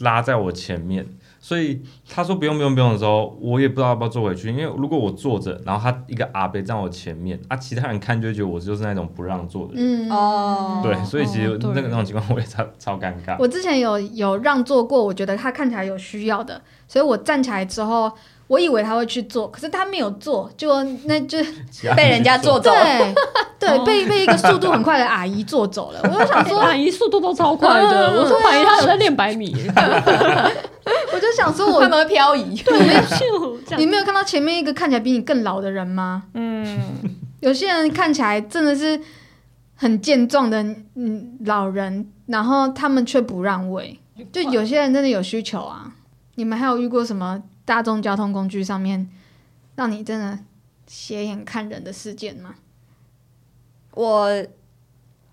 [0.00, 1.06] 拉在我前面，
[1.38, 10.10] 所以他说不用不用不用的时候，我也不知道要不要坐回去，因为如果我坐着，然后他一个阿北站我前面，啊，其他人看就会觉得我就是那种不让座的人，嗯。
[10.10, 13.36] 哦对，所以其实那个那种情况我也超超尴尬。
[13.38, 18.10] 我之前有有让座过，我觉得他看起来有需要的，所以我站起来之后，
[18.48, 21.38] 我以为他会去做，可是他没有做，就那就
[21.96, 22.70] 被人家做走。
[22.70, 23.14] 对
[23.58, 26.00] 对，哦被被一个速度很快的阿姨做走了。
[26.04, 29.52] 我就想 说，阿姨速度都超快的，我说怀疑她有在练百米，
[31.12, 32.62] 我就想说我，他们会漂移。
[33.76, 36.24] 你没有看到前面一个看起来比你更老的人吗？
[36.34, 36.78] 嗯，
[37.40, 39.00] 有些人看起来真的是
[39.74, 40.62] 很健壮的
[40.94, 43.98] 嗯老人，然后他们却不让位，
[44.30, 45.92] 就有些人真的有需求啊。
[46.36, 49.10] 你们还有遇过什么大众交通工具上面
[49.74, 50.38] 让你真的
[50.86, 52.54] 斜眼看人的事件吗？
[53.90, 54.46] 我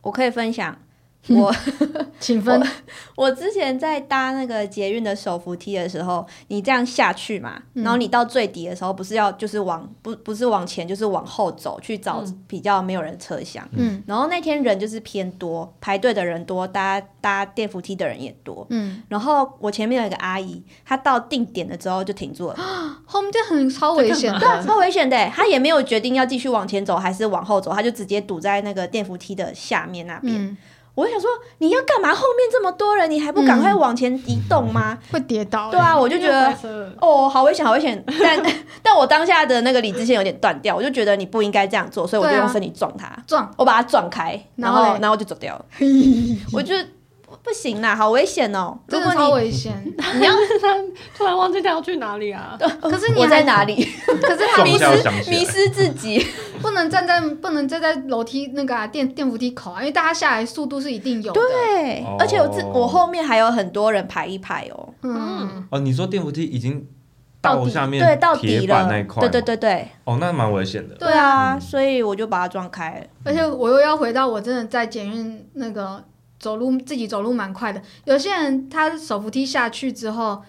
[0.02, 0.78] 我可以分享，
[1.36, 1.54] 我
[2.20, 2.62] 请分。
[3.16, 13.68] 我之前在搭那个捷运的手扶梯的时候，你这样下去嘛，嗯然后你到最底的时候，不是要就是往不不是往前，就是往后走去找嗯比较没有人车厢。
[13.74, 18.66] 嗯然后那天人就是偏多，排队的人多，搭搭电扶梯的人也多。
[18.70, 22.56] 嗯，然后我前面有一个阿姨，她到定点了之后就停住了，
[23.06, 24.66] 后面这很超危险对。
[24.66, 25.32] 超危险的欸。
[25.34, 30.36] 她也没有决定要继续往前走还是往后走，她就直接堵在那个电扶梯的下面那边。
[30.36, 30.58] 嗯，
[30.96, 32.14] 我想说，你要干嘛？
[32.14, 34.98] 后面这么多人，你还不赶快往前移动吗？
[35.12, 35.72] 会跌倒、欸。
[35.72, 38.04] 对啊，我就觉得得哦，好危险，好危险。
[38.22, 38.44] 但
[38.84, 45.66] 但我当下的那个理智线有点断掉，我就觉得你不应该这样做，所以我就用身体撞他，撞，我把他撞开，然后然后就走掉了。
[46.54, 46.76] 我就
[47.44, 48.78] 不行啦，好危险哦！
[48.88, 49.74] 如真的超果你危险。
[50.16, 50.34] 你要
[51.18, 52.58] 突然忘记他要去哪里啊？
[52.82, 53.76] 可是你我在哪里？
[54.22, 56.26] 可是他迷失迷失自己。
[56.62, 61.42] 不能站在不能站在楼梯那个、啊、电电扶梯口啊，因为大家下来速度是一定有的。
[61.42, 64.94] 对哦，而且我自我后面还有很多人排一排哦。
[65.02, 66.88] 嗯，哦，你说电扶梯已经
[67.42, 70.96] 到下面对到底了那一，块，对对，对对哦，那蛮危险的。
[70.96, 73.06] 对对啊，嗯所以我就把它撞开了。
[73.26, 76.02] 而且我又要回到我真的在检运那个
[76.44, 80.44] 走路自己走路蛮快的，有些人他手扶梯下去之后。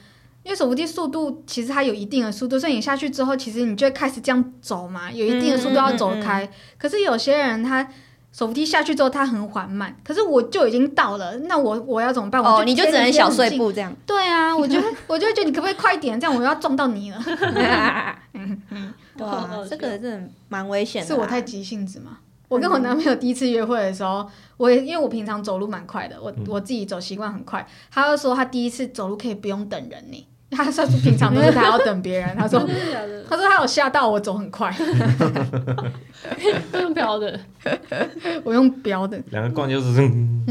[0.44, 6.46] 因为手扶梯速度其实它有一定的速度，所以你下去之后，其实你就会开始这样走嘛，有一定的速度要走开。
[6.76, 7.83] 可是有些人他
[8.30, 12.42] 手扶梯下去之后，他很缓慢，可是我就已经到了，那我我要怎么办？
[12.42, 13.30] 我哦，你就只能小。
[13.30, 13.90] 碎步这样。
[14.04, 17.18] 对啊，我就会我就会觉得你可不可以快一点，这样我要撞到你了。
[17.24, 18.14] 对啊
[19.18, 21.14] 好好，这个真的蛮危险的啦。
[21.14, 22.18] 是我太急性子吗？
[22.48, 24.26] 我跟我男朋友第一次约会的时候，
[24.56, 27.66] 我也因为我平常走路蛮快的，我、嗯我自己走习惯很快。
[27.90, 32.60] 他就说他第一次走路可以不用等人呢，他说平常都是他要等别人，他说？
[33.28, 34.70] 他说他有吓到我走很快，
[36.70, 37.40] 不用飘的。
[38.44, 40.44] 我用标的，两个逛街就是嗯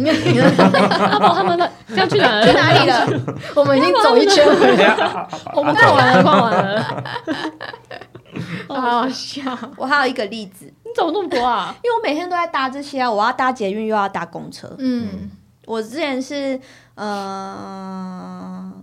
[1.07, 3.07] 阿宝他们的要去哪去哪里了？
[3.55, 4.97] 我们已经走一圈回来，
[5.55, 7.03] 我们逛完了，逛完了。
[8.67, 9.55] 好好笑。
[9.77, 11.75] 我还有一个例子，你怎么那么多啊？
[11.83, 14.73] 因为我每天都在搭这些啊，我要搭捷运又要搭公车。
[14.79, 15.31] 嗯
[15.65, 16.59] 我之前是
[16.95, 18.73] 呃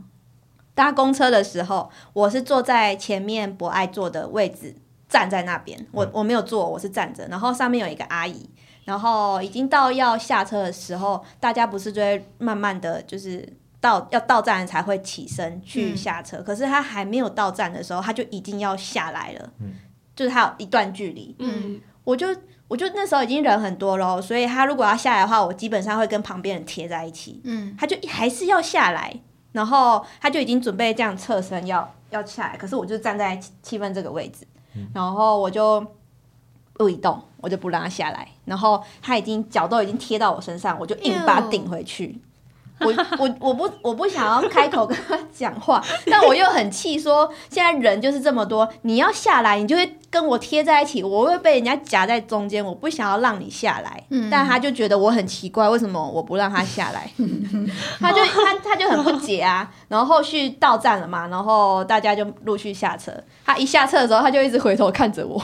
[0.75, 4.75] 搭公车的时候，我是坐在前面博爱坐的位置，
[5.09, 5.87] 站在那边。
[5.93, 8.49] 我我没有坐，我是站着，然后上面有一个阿姨，
[8.85, 13.47] 然后已经到要下车的时候，大家不是就会慢慢的就是。
[13.83, 19.73] 到要到站才会起身去嗯下车，可是他还没有到站的时候，他就已经要下来了，嗯
[20.15, 21.81] 就是还有一段距离，嗯，
[22.11, 22.27] 我就
[22.67, 27.41] 我就那时候已经人很多了，所以他如果要下来的话，我基本上会跟旁边人贴在一起。
[27.45, 29.15] 嗯他就还是要下来，
[29.53, 34.47] 然后他就已经准备这样侧身要要下来，可是我就站在气气氛这个位置，
[34.93, 35.85] 然后我就
[36.75, 42.21] 不移动，我就不让他下来，然后他已经脚都已经贴到我身上，我就硬把他顶回去。
[42.81, 54.03] 我我我不我不想要开口跟他讲话，但我又很气，说现在人就是这么多，你要下来，你就会跟我贴在一起，我会被人家夹在中间，我不想要让你下来。
[54.11, 57.09] 嗯但他就觉得我很奇怪，为什么我不让他下来？
[58.01, 59.71] 他就他他就很不解啊。
[59.89, 63.13] 然后后续到站了嘛，然后大家就陆续下车。
[63.45, 65.41] 他一下车的时候，他就一直回头看着我，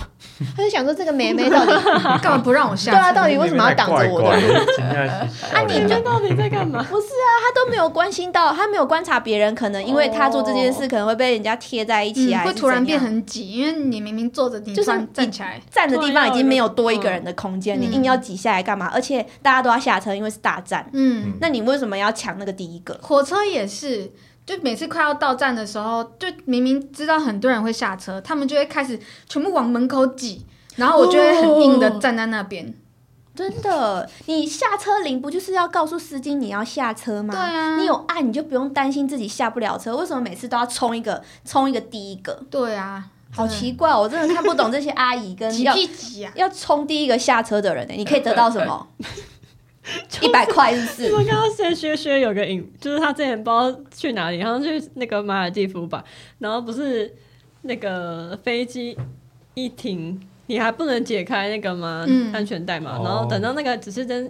[0.56, 1.72] 他就想说这个妹妹到底
[2.22, 4.28] 干嘛不让我下对啊，到底为什么要挡着我的？
[5.52, 6.84] 啊，你这到底在干嘛？
[6.90, 18.90] 不是啊，他都没有关心到，他没有观察别人，可能因为他做这件事，可能会被人家贴在一起啊，嗯，会突然变很挤，因为你明明坐着，你就是突然站起来，站的地方已经没有多一个人的空间，嗯你硬要挤下来干嘛？
[18.92, 22.98] 而且大家都要下车，因为是大站，嗯，那你为什么要抢那个第一个？
[23.02, 24.10] 火车也是，
[24.44, 28.98] 就每次快要到站的时候，就明明知道很多人会下车，他们就会开始
[29.28, 30.46] 全部往门口挤，
[30.76, 32.74] 然后我就会很硬的站在那边。
[33.34, 37.34] 真的，你下车铃不就是要告诉司机你要下车吗？
[37.34, 42.42] 对啊你有按你就不用担心自己下不了车，为什么每次都要冲一个冲一个第一个？
[42.50, 43.04] 对啊，
[43.36, 45.74] 好奇怪哦，我真的看不懂这些阿姨跟要！
[46.34, 48.86] 要冲第一个下车的人呢，你可以得到什么？
[50.20, 51.14] 一百块是不是？
[51.14, 56.02] 我刚刚薛薛薛有个影，就是他之前不知道去哪里，好像去那个马尔蒂夫吧，
[56.38, 57.14] 然后不是
[57.62, 58.98] 那个飞机
[59.54, 62.04] 一停，你还不能解开那个吗？
[62.08, 64.28] 嗯安全带嘛，哦然后等到那个指示灯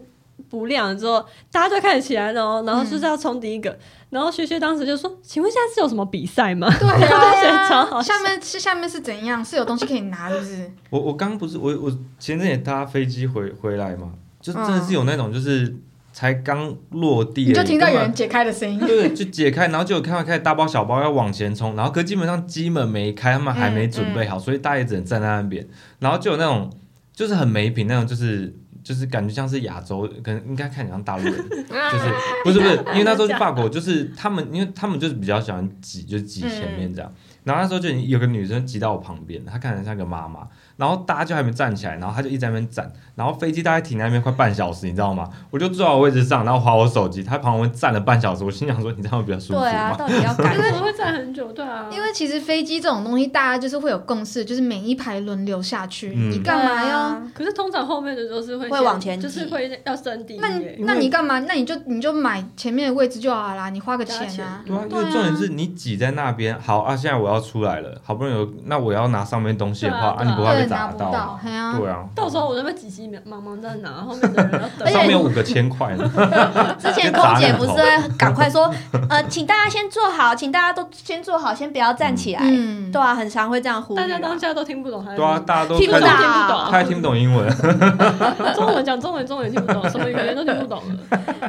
[0.48, 3.76] 不亮了之后，大家就开始起来了哦，然后嗯就是要冲第一个，
[4.10, 9.44] 然后学学当时就说：“请问现在是有什么比赛吗？”对我就觉得超啊， 好下面是下面是怎样？
[9.44, 10.70] 是有东西可以拿，是不是？
[10.90, 15.74] 我我刚不是我我前阵也搭飞机回回来嘛，就真的是有那种就是
[16.12, 18.78] 才刚落地，你就听到有人解开的声音。
[18.78, 25.66] 对，就解开，然后就有看到开始大包小包要往前冲，然后可基本上机门没开，他们还没准备好，所以大家也只能站在那边，
[25.98, 26.70] 然后就有那种
[27.12, 28.54] 就是很没品那种，就是
[28.86, 32.14] 就是感觉像是亚洲，可能应该看起来像大陆人， 就是
[32.44, 37.12] 不是不是，因为那时候去法国，就是他们，因为他们就是比较喜欢挤，就挤前面这样。
[37.42, 40.46] 然后那时候就有个女生挤到我旁边，她看起来像个妈妈，
[40.76, 45.28] 然后大家就还没站起来，然后他就一直在那边站，然后飞机大概停在那边快半小时，你知道吗？
[45.50, 51.50] 我就坐在我位置上，然后划我手机，他旁边站了半小时，我心想说 你这样会比较舒服对啊，到底要赶为什么会站很久？
[51.52, 57.22] 对啊，因为其实飞机这种东西，大家就是会有共识，就是每一排轮流下去，嗯你干嘛要？
[57.34, 61.38] 可是通常后面的都是会会往前就是会要升第一那你那你干嘛？
[61.40, 64.62] 那你就你就买前面的位置就好啦，你花个钱啊。
[64.66, 71.76] 对啊，因为重点是你挤在那边，好啊，现在我要出来了，好不容易有，那我要拿上面东西的话，啊你不怕被对，拿不到砸到？，对啊。
[71.78, 74.92] 对啊，到时候我那边挤挤忙忙在拿，后面的人要等。
[74.92, 76.08] 上面有五个 千块呢，
[76.78, 78.72] 之前空姐不是会赶快说，
[79.08, 82.40] 呃，请大家先坐好，请大家都先坐好，先不要站起来。
[82.42, 83.94] 嗯，对啊，很常会这样呼。
[83.94, 87.48] 大家当下都听不懂，还对啊，大家都听不懂听不他还听不懂英文，
[88.54, 90.96] 中文讲中文，中文也听不懂，什么语言都听不懂了。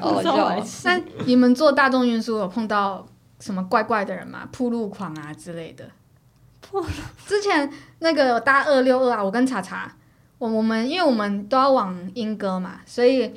[0.02, 0.22] 哦
[0.84, 3.06] 那你们坐大众运输有碰到
[3.40, 4.48] 什么怪怪的人吗？
[4.52, 5.86] 铺路狂啊之类的。
[7.26, 9.92] 之前那个有搭二六二啊，我跟查查，
[10.38, 13.34] 我我们因为我们都要往英歌嘛，所以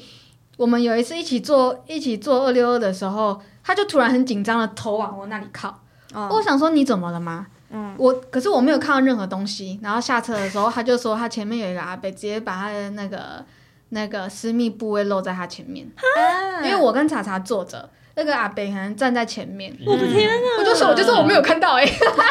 [0.57, 5.81] 我们有一次一起坐一起坐二六二的时候，他就突然很紧张的头往我那里靠。
[6.13, 7.47] 嗯我想说你怎么了吗？
[7.71, 9.79] 嗯我可是我没有看到任何东西。
[9.81, 13.45] 然后下车的时候，他就说他前面有一个阿伯，直接把他的那个
[13.91, 15.89] 那个私密部位露在他前面。
[15.97, 20.37] 啊因为我跟查查坐着，那个阿北可能站在前面，我的天啊！
[20.59, 21.87] 我就说我就说我没有看到哎、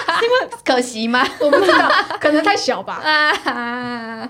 [0.63, 1.25] 可惜吗？
[1.41, 4.29] 我不知道，可能太小吧，啊，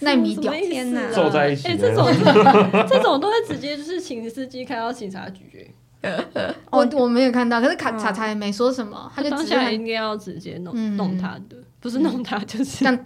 [0.00, 0.52] 奈米屌。
[0.52, 1.88] 天哪坐在一起哎，的。
[1.88, 2.06] 这种
[2.88, 5.70] 这种都会直接就是请司机开到警察局。
[6.02, 6.16] 哎
[6.70, 10.96] 我我没有看到，可是卡嗯查查也没说什么，他就当只是下应该要直接弄、嗯。
[10.96, 12.64] 弄他的，不是弄他就是。
[12.64, 12.98] 像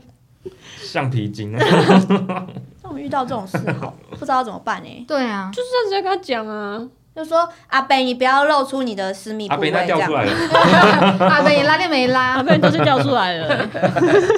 [0.76, 5.05] 橡皮筋，那我遇到这种事好，不知道怎么办哎。
[5.07, 9.98] 对啊，就是要直接跟他讲啊，就说阿北，你不要露出你的私密部位，阿北那这样。
[9.98, 13.66] 掉出来了， 阿北也拉链没阿拉，贝都是掉出来了，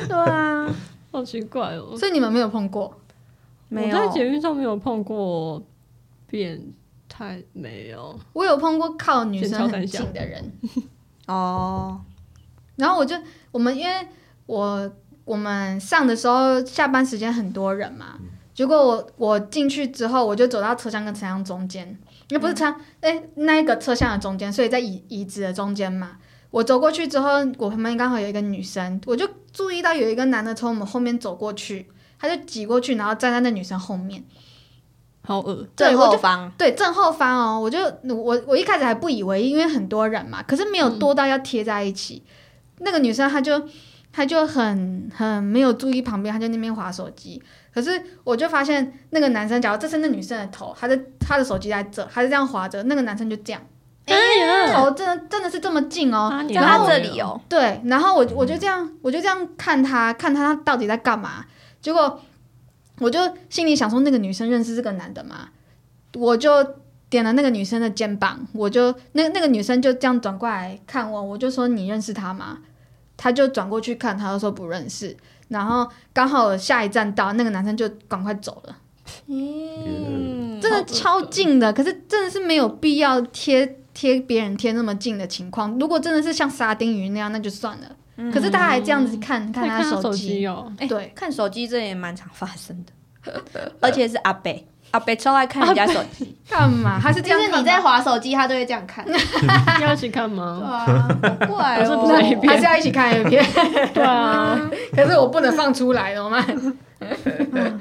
[0.09, 0.67] 对啊，
[1.13, 1.97] 好奇怪哦。
[1.97, 2.93] 所以你们没有碰过。
[3.69, 3.97] 没有。
[3.97, 5.63] 我在捷运上没有碰过
[6.27, 6.61] 变
[7.09, 8.19] 态，没有。
[8.33, 10.53] 我有碰过靠女生很近的人，
[11.27, 12.01] 哦，
[12.77, 13.17] 然后我就
[13.53, 13.95] 我们因为
[14.47, 14.91] 我
[15.25, 18.19] 我们上的时候下班时间很多人嘛，
[18.53, 21.97] 结果我我进去之后，我就走到车厢跟车厢中间，
[22.29, 26.17] 因为不是车哎、那一个车厢的中间，所以在椅椅子的中间嘛。
[26.51, 31.87] 我走过去之后，我旁边刚好有一个女生，我就注意到有一个男的从我们后面走过去，
[32.19, 34.23] 他就挤过去，然后站在那女生后面，
[35.23, 42.23] 好恶，对正后方，对正后方哦，我就我我一开始还不以为意，因为很多人嘛，可是没有多到要贴在一起。
[42.79, 43.69] 那个女生她就
[44.13, 47.43] 她就很很没有注意旁边，她就那边划手机。
[47.75, 53.61] 可是我就发现那个男生，假如这是那女生的头，他的他的手机在这，他是这样划着，那个男生就这样，
[54.07, 56.31] 哎呀，头真的真的是这么近哦。
[56.55, 61.45] 在后这里哦，对，然后我我就这样，我就这样看他，看他到底在干嘛。
[61.83, 62.21] 结果
[63.01, 63.19] 我就
[63.51, 65.49] 心里想说，那个女生认识这个男的吗？
[66.15, 66.65] 我就
[67.11, 72.59] 点了那个女生的肩膀，我就那那个女生就这样转过来看我，我就说你认识他吗？
[73.17, 75.17] 他就转过去看，他就说不认识。
[75.49, 78.77] 然后刚好下一站到，那个男生就赶快走了，
[79.27, 85.79] 嗯，真的超近的，可是真的是没有必要贴贴别人贴那么近的情况。
[85.79, 87.97] 如果真的是像沙丁鱼那样，那就算了。
[88.33, 91.13] 可是他还这样子看看他在看他手机，机哦，哎对。
[91.17, 93.43] 看手机这也蛮常发生的，
[93.81, 94.65] 而且是阿北，
[94.95, 97.01] 阿北超爱看人家手机， 干嘛？
[97.03, 99.05] 他是这样看吗就是你在划手机，他都会这样看，
[99.83, 100.63] 要一起看吗？
[100.65, 103.45] 啊，好怪不是不哦是，一边还是要一起看 A 片？
[103.93, 104.57] 对啊，
[104.95, 107.81] 可是我不能放出来，怎么办？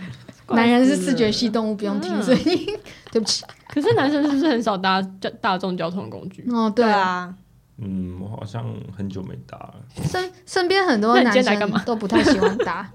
[0.49, 2.65] 男人是视觉系动物，不用听声音。
[3.11, 3.45] 对不起。
[3.67, 6.43] 可是男生是不是很少搭交大众交通工具？
[6.51, 7.33] 哦，对对啊，啊，
[7.77, 8.65] 嗯，我好像
[8.97, 9.75] 很久没搭了。
[10.09, 12.89] 身身边很多那你男今天来干嘛生都不太喜欢搭。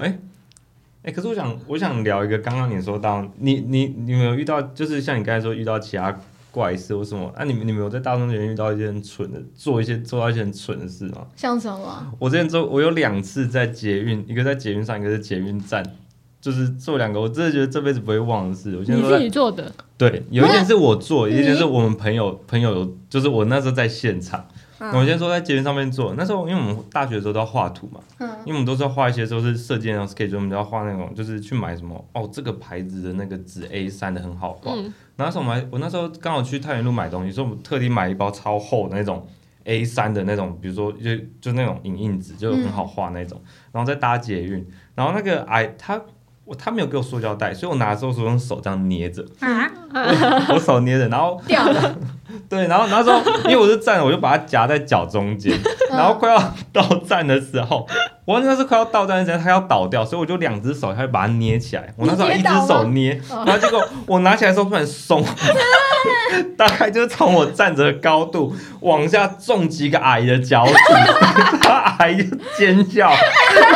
[0.00, 0.18] 哎、
[1.02, 6.14] 可是我想，我想聊一个，刚刚你说到，你你你有没有遇到，就是像你刚才说遇到其他
[6.50, 7.32] 怪事或什么？
[7.34, 11.26] 啊，你们你们有在大众点遇到一些很蠢的，做一些做到一些很蠢的事吗？
[11.36, 12.12] 像什么？
[12.18, 15.82] 我之前做，我有两次在捷运，一个在捷运上，一个在捷运站，
[16.38, 18.76] 就是做两个，我真的觉得这辈子不会忘的事。
[18.76, 24.46] 我现在你自己做的，对，有一件是我做，有一件是我们朋友朋友有，就是我那时候在现场。
[24.80, 24.92] 嗯。
[24.98, 34.72] 我先说在捷运上面做，那时候因为我们大学的时候都要画图嘛，嗯，因为我们都是要画一些都是设计那种 sketch，我们都要画那种就是去买什么哦这个牌子的那个纸 A 三的很好画。
[34.72, 39.26] 嗯，然后那时候我们还我那时候刚好去太原路买东西，所以我们特地买一包超厚的那种
[39.64, 43.40] A 三的那种，比如说就就那种影印纸，就很好画那种。
[43.72, 46.00] 然后再搭捷运，然后那个哎他
[46.44, 49.70] 我他没有给我塑胶袋，所以我拿的时候是用手这样捏着，啊，
[50.54, 51.96] 我手捏着，然后掉了。
[52.50, 55.56] 对，然后那时候因为我是站着，我就把它夹在脚中间，
[55.88, 57.86] 然后快要到站的时候，
[58.24, 61.94] 我那是快要到站的时候，它要倒掉，所以我就两只手，它就把它捏起来。
[61.96, 65.24] 我那时候一只手捏，然后结果我拿起来的时候突然松，
[66.56, 73.12] 大概就是从我站着的高度往下重击个阿姨的脚趾，阿姨就尖叫，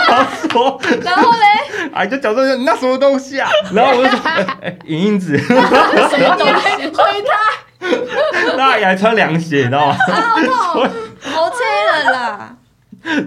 [0.09, 3.49] 然后说，然后嘞，阿姨就讲说你那什么东西啊？
[3.73, 6.89] 然后我就说，哎、哎影印纸，什么东西？
[6.95, 7.35] 回他，
[8.57, 9.97] 那阿姨还穿凉鞋，你知道吗？
[11.21, 11.59] 好吹
[12.05, 12.57] 了啦，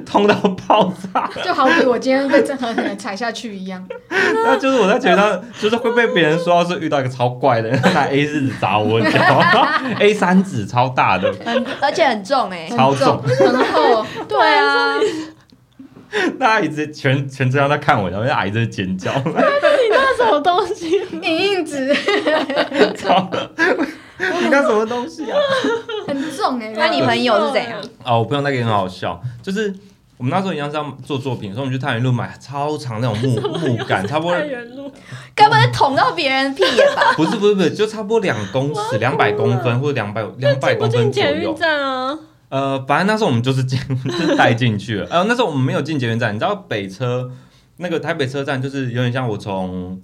[0.05, 0.33] 痛到
[0.67, 1.29] 爆炸。
[1.43, 3.83] 就好比我今天被正狠狠的踩下去一样。
[4.09, 9.67] 那就是我在觉得，就是会被别人说是遇到一个超怪的人，拿 A 四纸砸我脚，
[9.99, 14.05] A 三纸超大的，很而且很重哎，超重，很厚。
[14.27, 14.95] 对啊，
[16.37, 21.01] 那阿姨直接全全车上在看我，然后那阿姨在尖叫，那什么东西？
[21.21, 21.95] 影印纸
[22.95, 23.29] 超，
[24.43, 25.37] 你看什么东西啊？
[26.07, 27.79] 很重哎、那你朋友是怎样？
[28.03, 29.73] 哦，我朋友那个也很好笑，就是
[30.17, 34.91] 我们那时候一样是要做作品，所以我们去太原路买超长那种木 木杆，差不多太原路，
[35.35, 37.13] 该不会捅到别人屁眼吧？
[37.15, 41.53] 不是不是不是，就差不多两公尺，两百公分或者两百两百公分左进捷运右。
[41.53, 42.17] 站啊？
[42.49, 45.07] 呃，反正那时候我们就是进，就是带进去了。
[45.11, 47.29] 呃，那时候我们没有进捷运站，你知道北车
[47.75, 50.01] 那个台北车站就是有点像我从，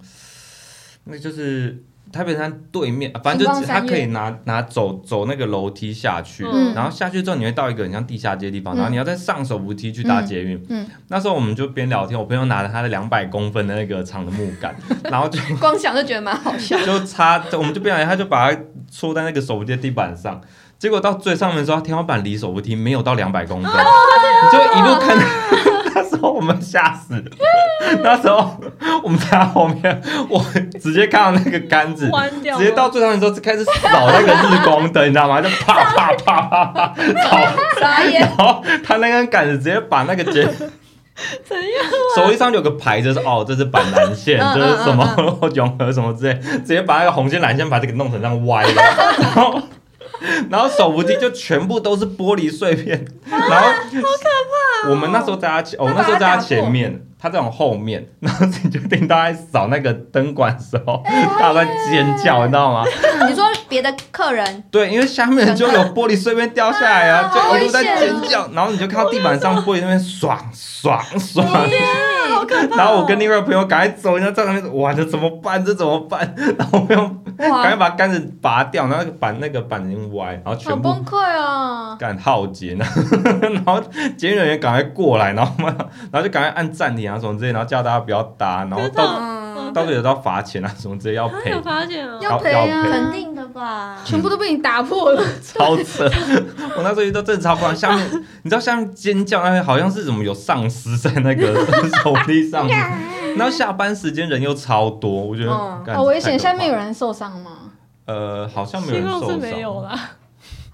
[1.05, 1.81] 那就是
[2.13, 10.63] 台北山对面，反正就是他可以拿拿走走那个楼梯下去，嗯然后下去之后你会到一个很像地下街的地方，嗯然后你要再上手扶梯去搭捷运。
[10.69, 14.75] 嗯，那时候我们就边聊天，我朋友拿着他的两百公分的那个长的木杆，
[15.09, 16.77] 然后就光想就觉得蛮好笑。
[16.85, 18.61] 就插，我们就边聊天，他就把它
[18.91, 20.39] 戳在那个手扶梯的地板上。
[20.77, 25.72] 结果到最上面的时候，天花板离手扶梯没有到两百公分，你就一路看。
[26.23, 27.23] 候我们吓死了，
[28.03, 28.57] 那时候
[29.03, 30.43] 我们在他后面，我
[30.79, 32.09] 直接看到那个杆子，
[32.57, 35.41] 直接到最上面的时候开始扫那个日光灯，你知道吗？
[35.41, 37.37] 就啪啪啪啪啪扫，
[38.11, 40.43] 然后他那根杆子直接把那个结
[41.43, 41.69] 怎样？
[42.15, 45.07] 手机上有个牌子，是哦，这是板蓝线，嗯这是什么
[45.53, 48.73] 永和什么之类，直接把那个红线蓝线把这个弄成这样歪了，
[49.21, 49.61] 然后
[50.49, 54.01] 然后手扶梯就全部都是玻璃碎片，然后好可
[54.83, 61.03] 怕、我们那时候在他前，我们那时候在他前面，他在我后面， 然后你就听到他在扫那个灯管的时候，
[61.39, 62.85] 大家在尖叫，你知道吗？
[63.27, 64.63] 你说别的客人？
[64.71, 71.45] 对，因为下面就有玻璃碎片掉下来啊，好就一路在尖叫，然后你就看到地板上玻璃那边爽爽爽。
[72.29, 72.75] 好可怕！
[72.77, 75.63] 然后我跟另外朋友赶快走，然后在那边哇，这怎么办？
[75.65, 76.33] 这怎么办？
[76.57, 81.95] 然后我们用赶快，把杆子拔掉，然后那个板那个板已经歪，然后全部崩溃啊。
[81.99, 82.85] 干浩劫呢。
[83.53, 83.81] 然后
[84.17, 85.73] 检验人员赶快过来，然后嘛
[86.11, 89.03] 然后就赶快按暂停啊什么之类，然后叫大家不要搭，然后到
[89.57, 92.17] 嗯，到时候有到罚钱啊什么之类要赔他有，发现啊？
[92.21, 93.97] 要赔啊肯定的吧？
[94.05, 96.09] 全部都被你打破了，超扯。
[96.75, 101.53] 我那时候遇到真的超夸张，下面你知道下面尖叫那边好像是怎么有丧尸在那个
[102.03, 102.77] 手臂上面，
[103.37, 105.51] 然后下班时间人又超多，我觉得
[105.93, 106.37] 好危险。
[106.37, 107.51] 下面有人受伤吗？
[108.05, 109.97] 呃，好像没有人受伤，没有啦，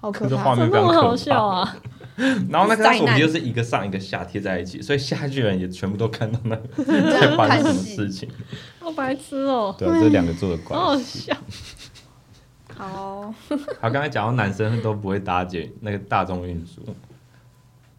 [0.00, 0.54] 好可怕这画！
[0.56, 1.76] 面怎么那么好笑啊？
[2.50, 8.28] 然后那个手机又是一个上一个下贴在一起，所以下去的人也全部都看到那个在发生什么事情。
[8.78, 11.20] 好白痴哦，对啊，这两个做的好好关系。
[11.20, 11.36] 笑。
[12.76, 13.34] 好，
[13.80, 16.80] 好，刚才讲到男生都不会搭捷那个大众运输，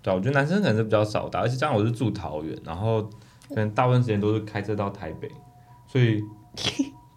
[0.01, 3.01] 对啊，我觉得男生可能是比较少搭，而且加上我是住桃园，然后
[3.49, 5.29] 可能大部分时间都是开车到台北，
[5.87, 6.23] 所以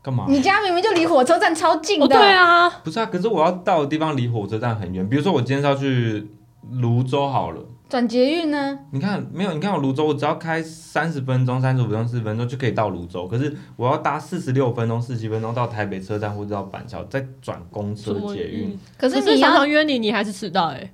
[0.03, 0.27] 干嘛？
[0.29, 6.29] 你家明明就离火车站超近哦，的，对啊，不是啊，可是我要到的地方离火车站很远，比如说我今天是要去
[6.71, 7.63] 泸州好了。
[7.89, 8.79] 转捷运呢？
[8.91, 9.53] 你看没有？
[9.53, 13.29] 你看我泸州，我只要开三十分钟、三十五分钟、四十分钟就可以到泸州。
[13.29, 18.71] 可是我要搭四十六分钟、四十七分钟到台北车站或者到板桥，再转公车、捷运。
[18.71, 20.91] 嗯可可是你常常约你，你还是迟到哎。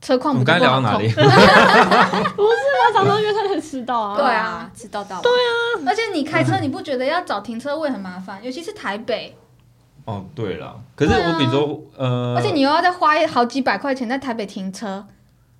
[0.00, 1.06] 车况不我们刚才聊到哪里？
[1.12, 4.16] 不是啊常常约他才迟到啊。
[4.16, 5.20] 对啊，迟到到。
[5.20, 8.42] 对啊，而且你开车，你不觉得要找停车位很麻烦？
[8.42, 9.36] 尤其是台北，
[10.04, 15.06] 哦，对了，可是我比如说，呃，而且你又要再花好几百块钱在台北停车，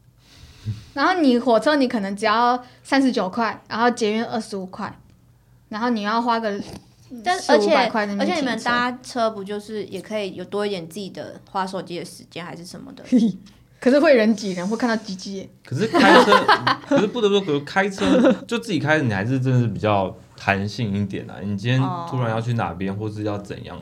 [0.95, 4.99] 然后你火车你可能只要三十九块，然后捷运二十五块，
[5.69, 6.67] 然后你要花个四
[7.17, 7.75] 五但而且
[8.19, 13.05] 而且你们搭车不就是也可以有多一点自己的花手机的时间还是什么的？
[13.81, 15.49] 可是会人挤人，会看到鸡鸡。
[15.65, 16.33] 可是开车，
[16.87, 21.37] 可是不得不说，可是开车就自己开，你还是真的是比较弹性一点啊。
[21.43, 23.81] 你今天哦突然要去哪边，或是要怎样，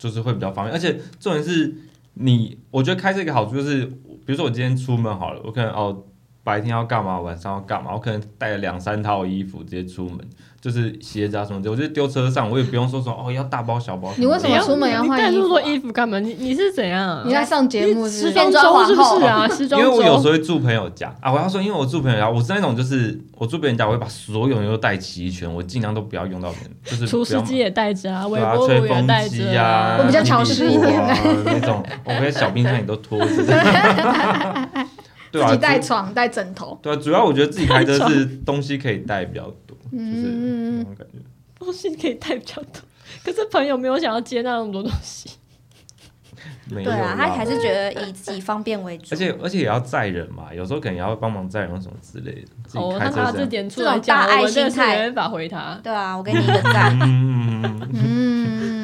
[0.00, 0.74] 就是会比较方便。
[0.74, 1.72] 而且重点是
[2.14, 6.06] 你，我觉得开这个好处就是，比如说我今天出门好了，我可能哦
[6.50, 10.18] 白天要干嘛，晚上要干嘛，我可能带了两三套衣服直接出门，
[10.60, 14.12] 就是鞋子啊什么的，我就丢车上，我也不用说什么哦要大包小包。
[14.16, 16.18] 你为什么出门要换衣服啊带那么多衣服干嘛？
[16.18, 17.22] 你你是怎样啊？
[17.24, 19.46] 你在上节目是不是时装周是不是啊？
[19.48, 19.86] 时装周。
[19.86, 33.26] 因为我有时候会住朋友家啊，我要说，因为我住朋友家，我是那种就是我住别人家，我会把所有人都带齐全，我尽量都不要用到别人， 就是除不要湿机也带着啊，微波炉也吹风带机着呀，我比较潮湿一点啊那种， 我会小冰箱也都拖着。
[35.32, 41.18] 自己带床带枕头，对啊，主要我觉得自己开车是东西可以带比较多，就是嗯那种感觉。
[41.58, 42.80] 东西可以带比较多，
[43.24, 45.30] 可是朋友没有想要接纳那么多东西。
[46.70, 49.08] 没有对啊，他啦还是觉得以 自己方便为主。
[49.10, 52.48] 而且而且也要载人嘛，有时候可能也要帮忙载人什么之类的。
[52.66, 55.78] 自己哦，开车是他把这点出来讲，大爱我真的是心态没办法回他。
[55.82, 56.96] 对啊，我给你一个赞。
[57.92, 58.79] 嗯，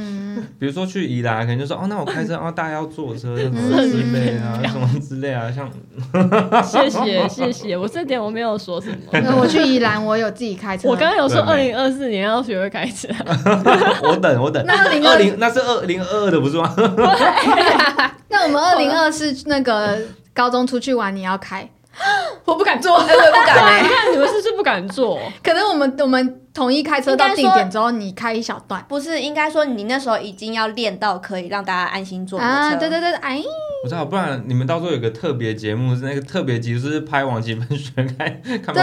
[0.58, 5.70] 比如说去宜兰，可能就说哦，那我开车哦，大家要坐车 什么嗯之类啊，什么之类啊，像
[6.62, 8.96] 谢谢谢谢，我这点我没有说什么。
[9.12, 13.08] 那我去宜兰，我有自己开车，我刚刚有说二对零二四年要学会开车，
[14.02, 16.74] 我等我等，那2022二零那是二零二二的不是吗？
[18.28, 19.98] 那我们二零二是那个
[20.34, 21.68] 高中出去玩，你要开，
[22.44, 22.96] 我不敢坐。
[22.96, 25.18] 哎，我也不敢 哎、你看你们是不是不敢做？
[25.42, 32.58] 可能我们我们统一开车到定点之后，你开一小段不是，应该说你那时候已经要练到可以让大家安心坐你的车。
[32.58, 33.42] 啊，对对对，哎，
[33.84, 38.82] 我知道，不然你们到时候有个特别节目，是那个特别集，就是拍王奇芬学开，看他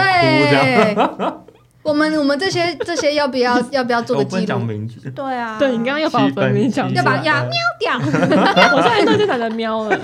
[0.50, 1.16] 这样。
[1.18, 1.32] 对，
[1.82, 4.44] 我们我们这些这些要不要要不要做个记录？
[4.46, 5.10] 讲名字。
[5.10, 7.98] 对啊，对你刚刚又把我本名讲，要把呀喵掉，
[8.74, 9.98] 我现在都就才能瞄了，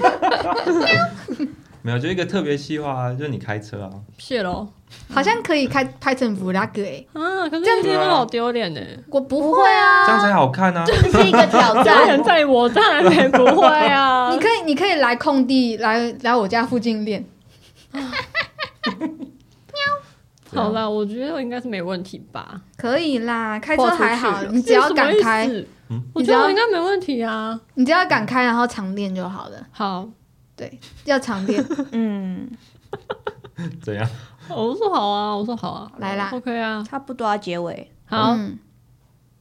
[1.83, 4.68] 没有，就一个特别细化啊，就是你开车啊，谢喽。
[5.09, 8.81] 好像可以开拍成 vlog 哎，啊，可是这样真的好丢脸呢。
[9.09, 10.85] 我不会啊，这样才好看啊。
[10.85, 12.22] 这是一个挑丢战脸。
[12.24, 14.33] 在我，当然也不会啊。
[14.33, 17.24] 你可以你可以来空地来来我家附近练，
[20.53, 22.61] 好啦，我觉得应该是没问题吧。
[22.76, 25.49] 可以啦，开车还好，你只要敢开，
[26.12, 27.61] 我觉得我应该没问题啊。
[27.74, 29.66] 你只要敢开，然后常练就好了。
[29.70, 30.09] 好，
[31.04, 32.50] 要长练， 嗯，
[33.82, 34.08] 怎样？
[34.48, 37.92] 我说好啊，我说好啊，来啦，OK 啊，差不多要结尾。
[38.06, 38.58] 好，嗯，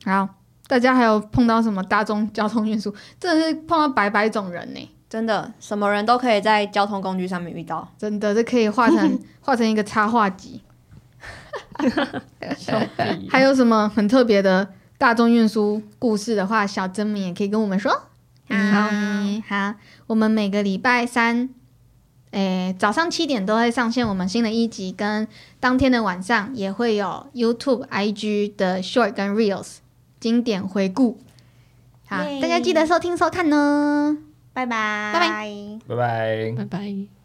[0.06, 0.28] 好，
[0.68, 7.88] 大家还有碰到什么大众交通运输，真的是碰到百百种人呢，真的，什么人都可以在交通工具上面遇到。
[7.98, 10.62] 真的这可以画成 画成一个插画集。
[13.30, 14.68] 还有什么很特别的
[14.98, 17.92] 大众运输故事的话，小珍们也可以跟我们说。
[18.50, 19.76] 嗯，好，
[20.08, 21.50] 我们每个礼拜三，
[22.32, 25.28] 诶、早上七点都会上线我们新的一集，跟
[25.60, 29.78] 当天的晚上也会有 YouTube、IG 的 Short 跟 Reels
[30.20, 31.20] 经典回顾。
[32.08, 34.18] 好，大家记得收听收看呢。
[34.52, 35.80] 拜拜，拜拜拜。
[35.88, 36.54] 拜拜。
[36.58, 37.19] 拜拜。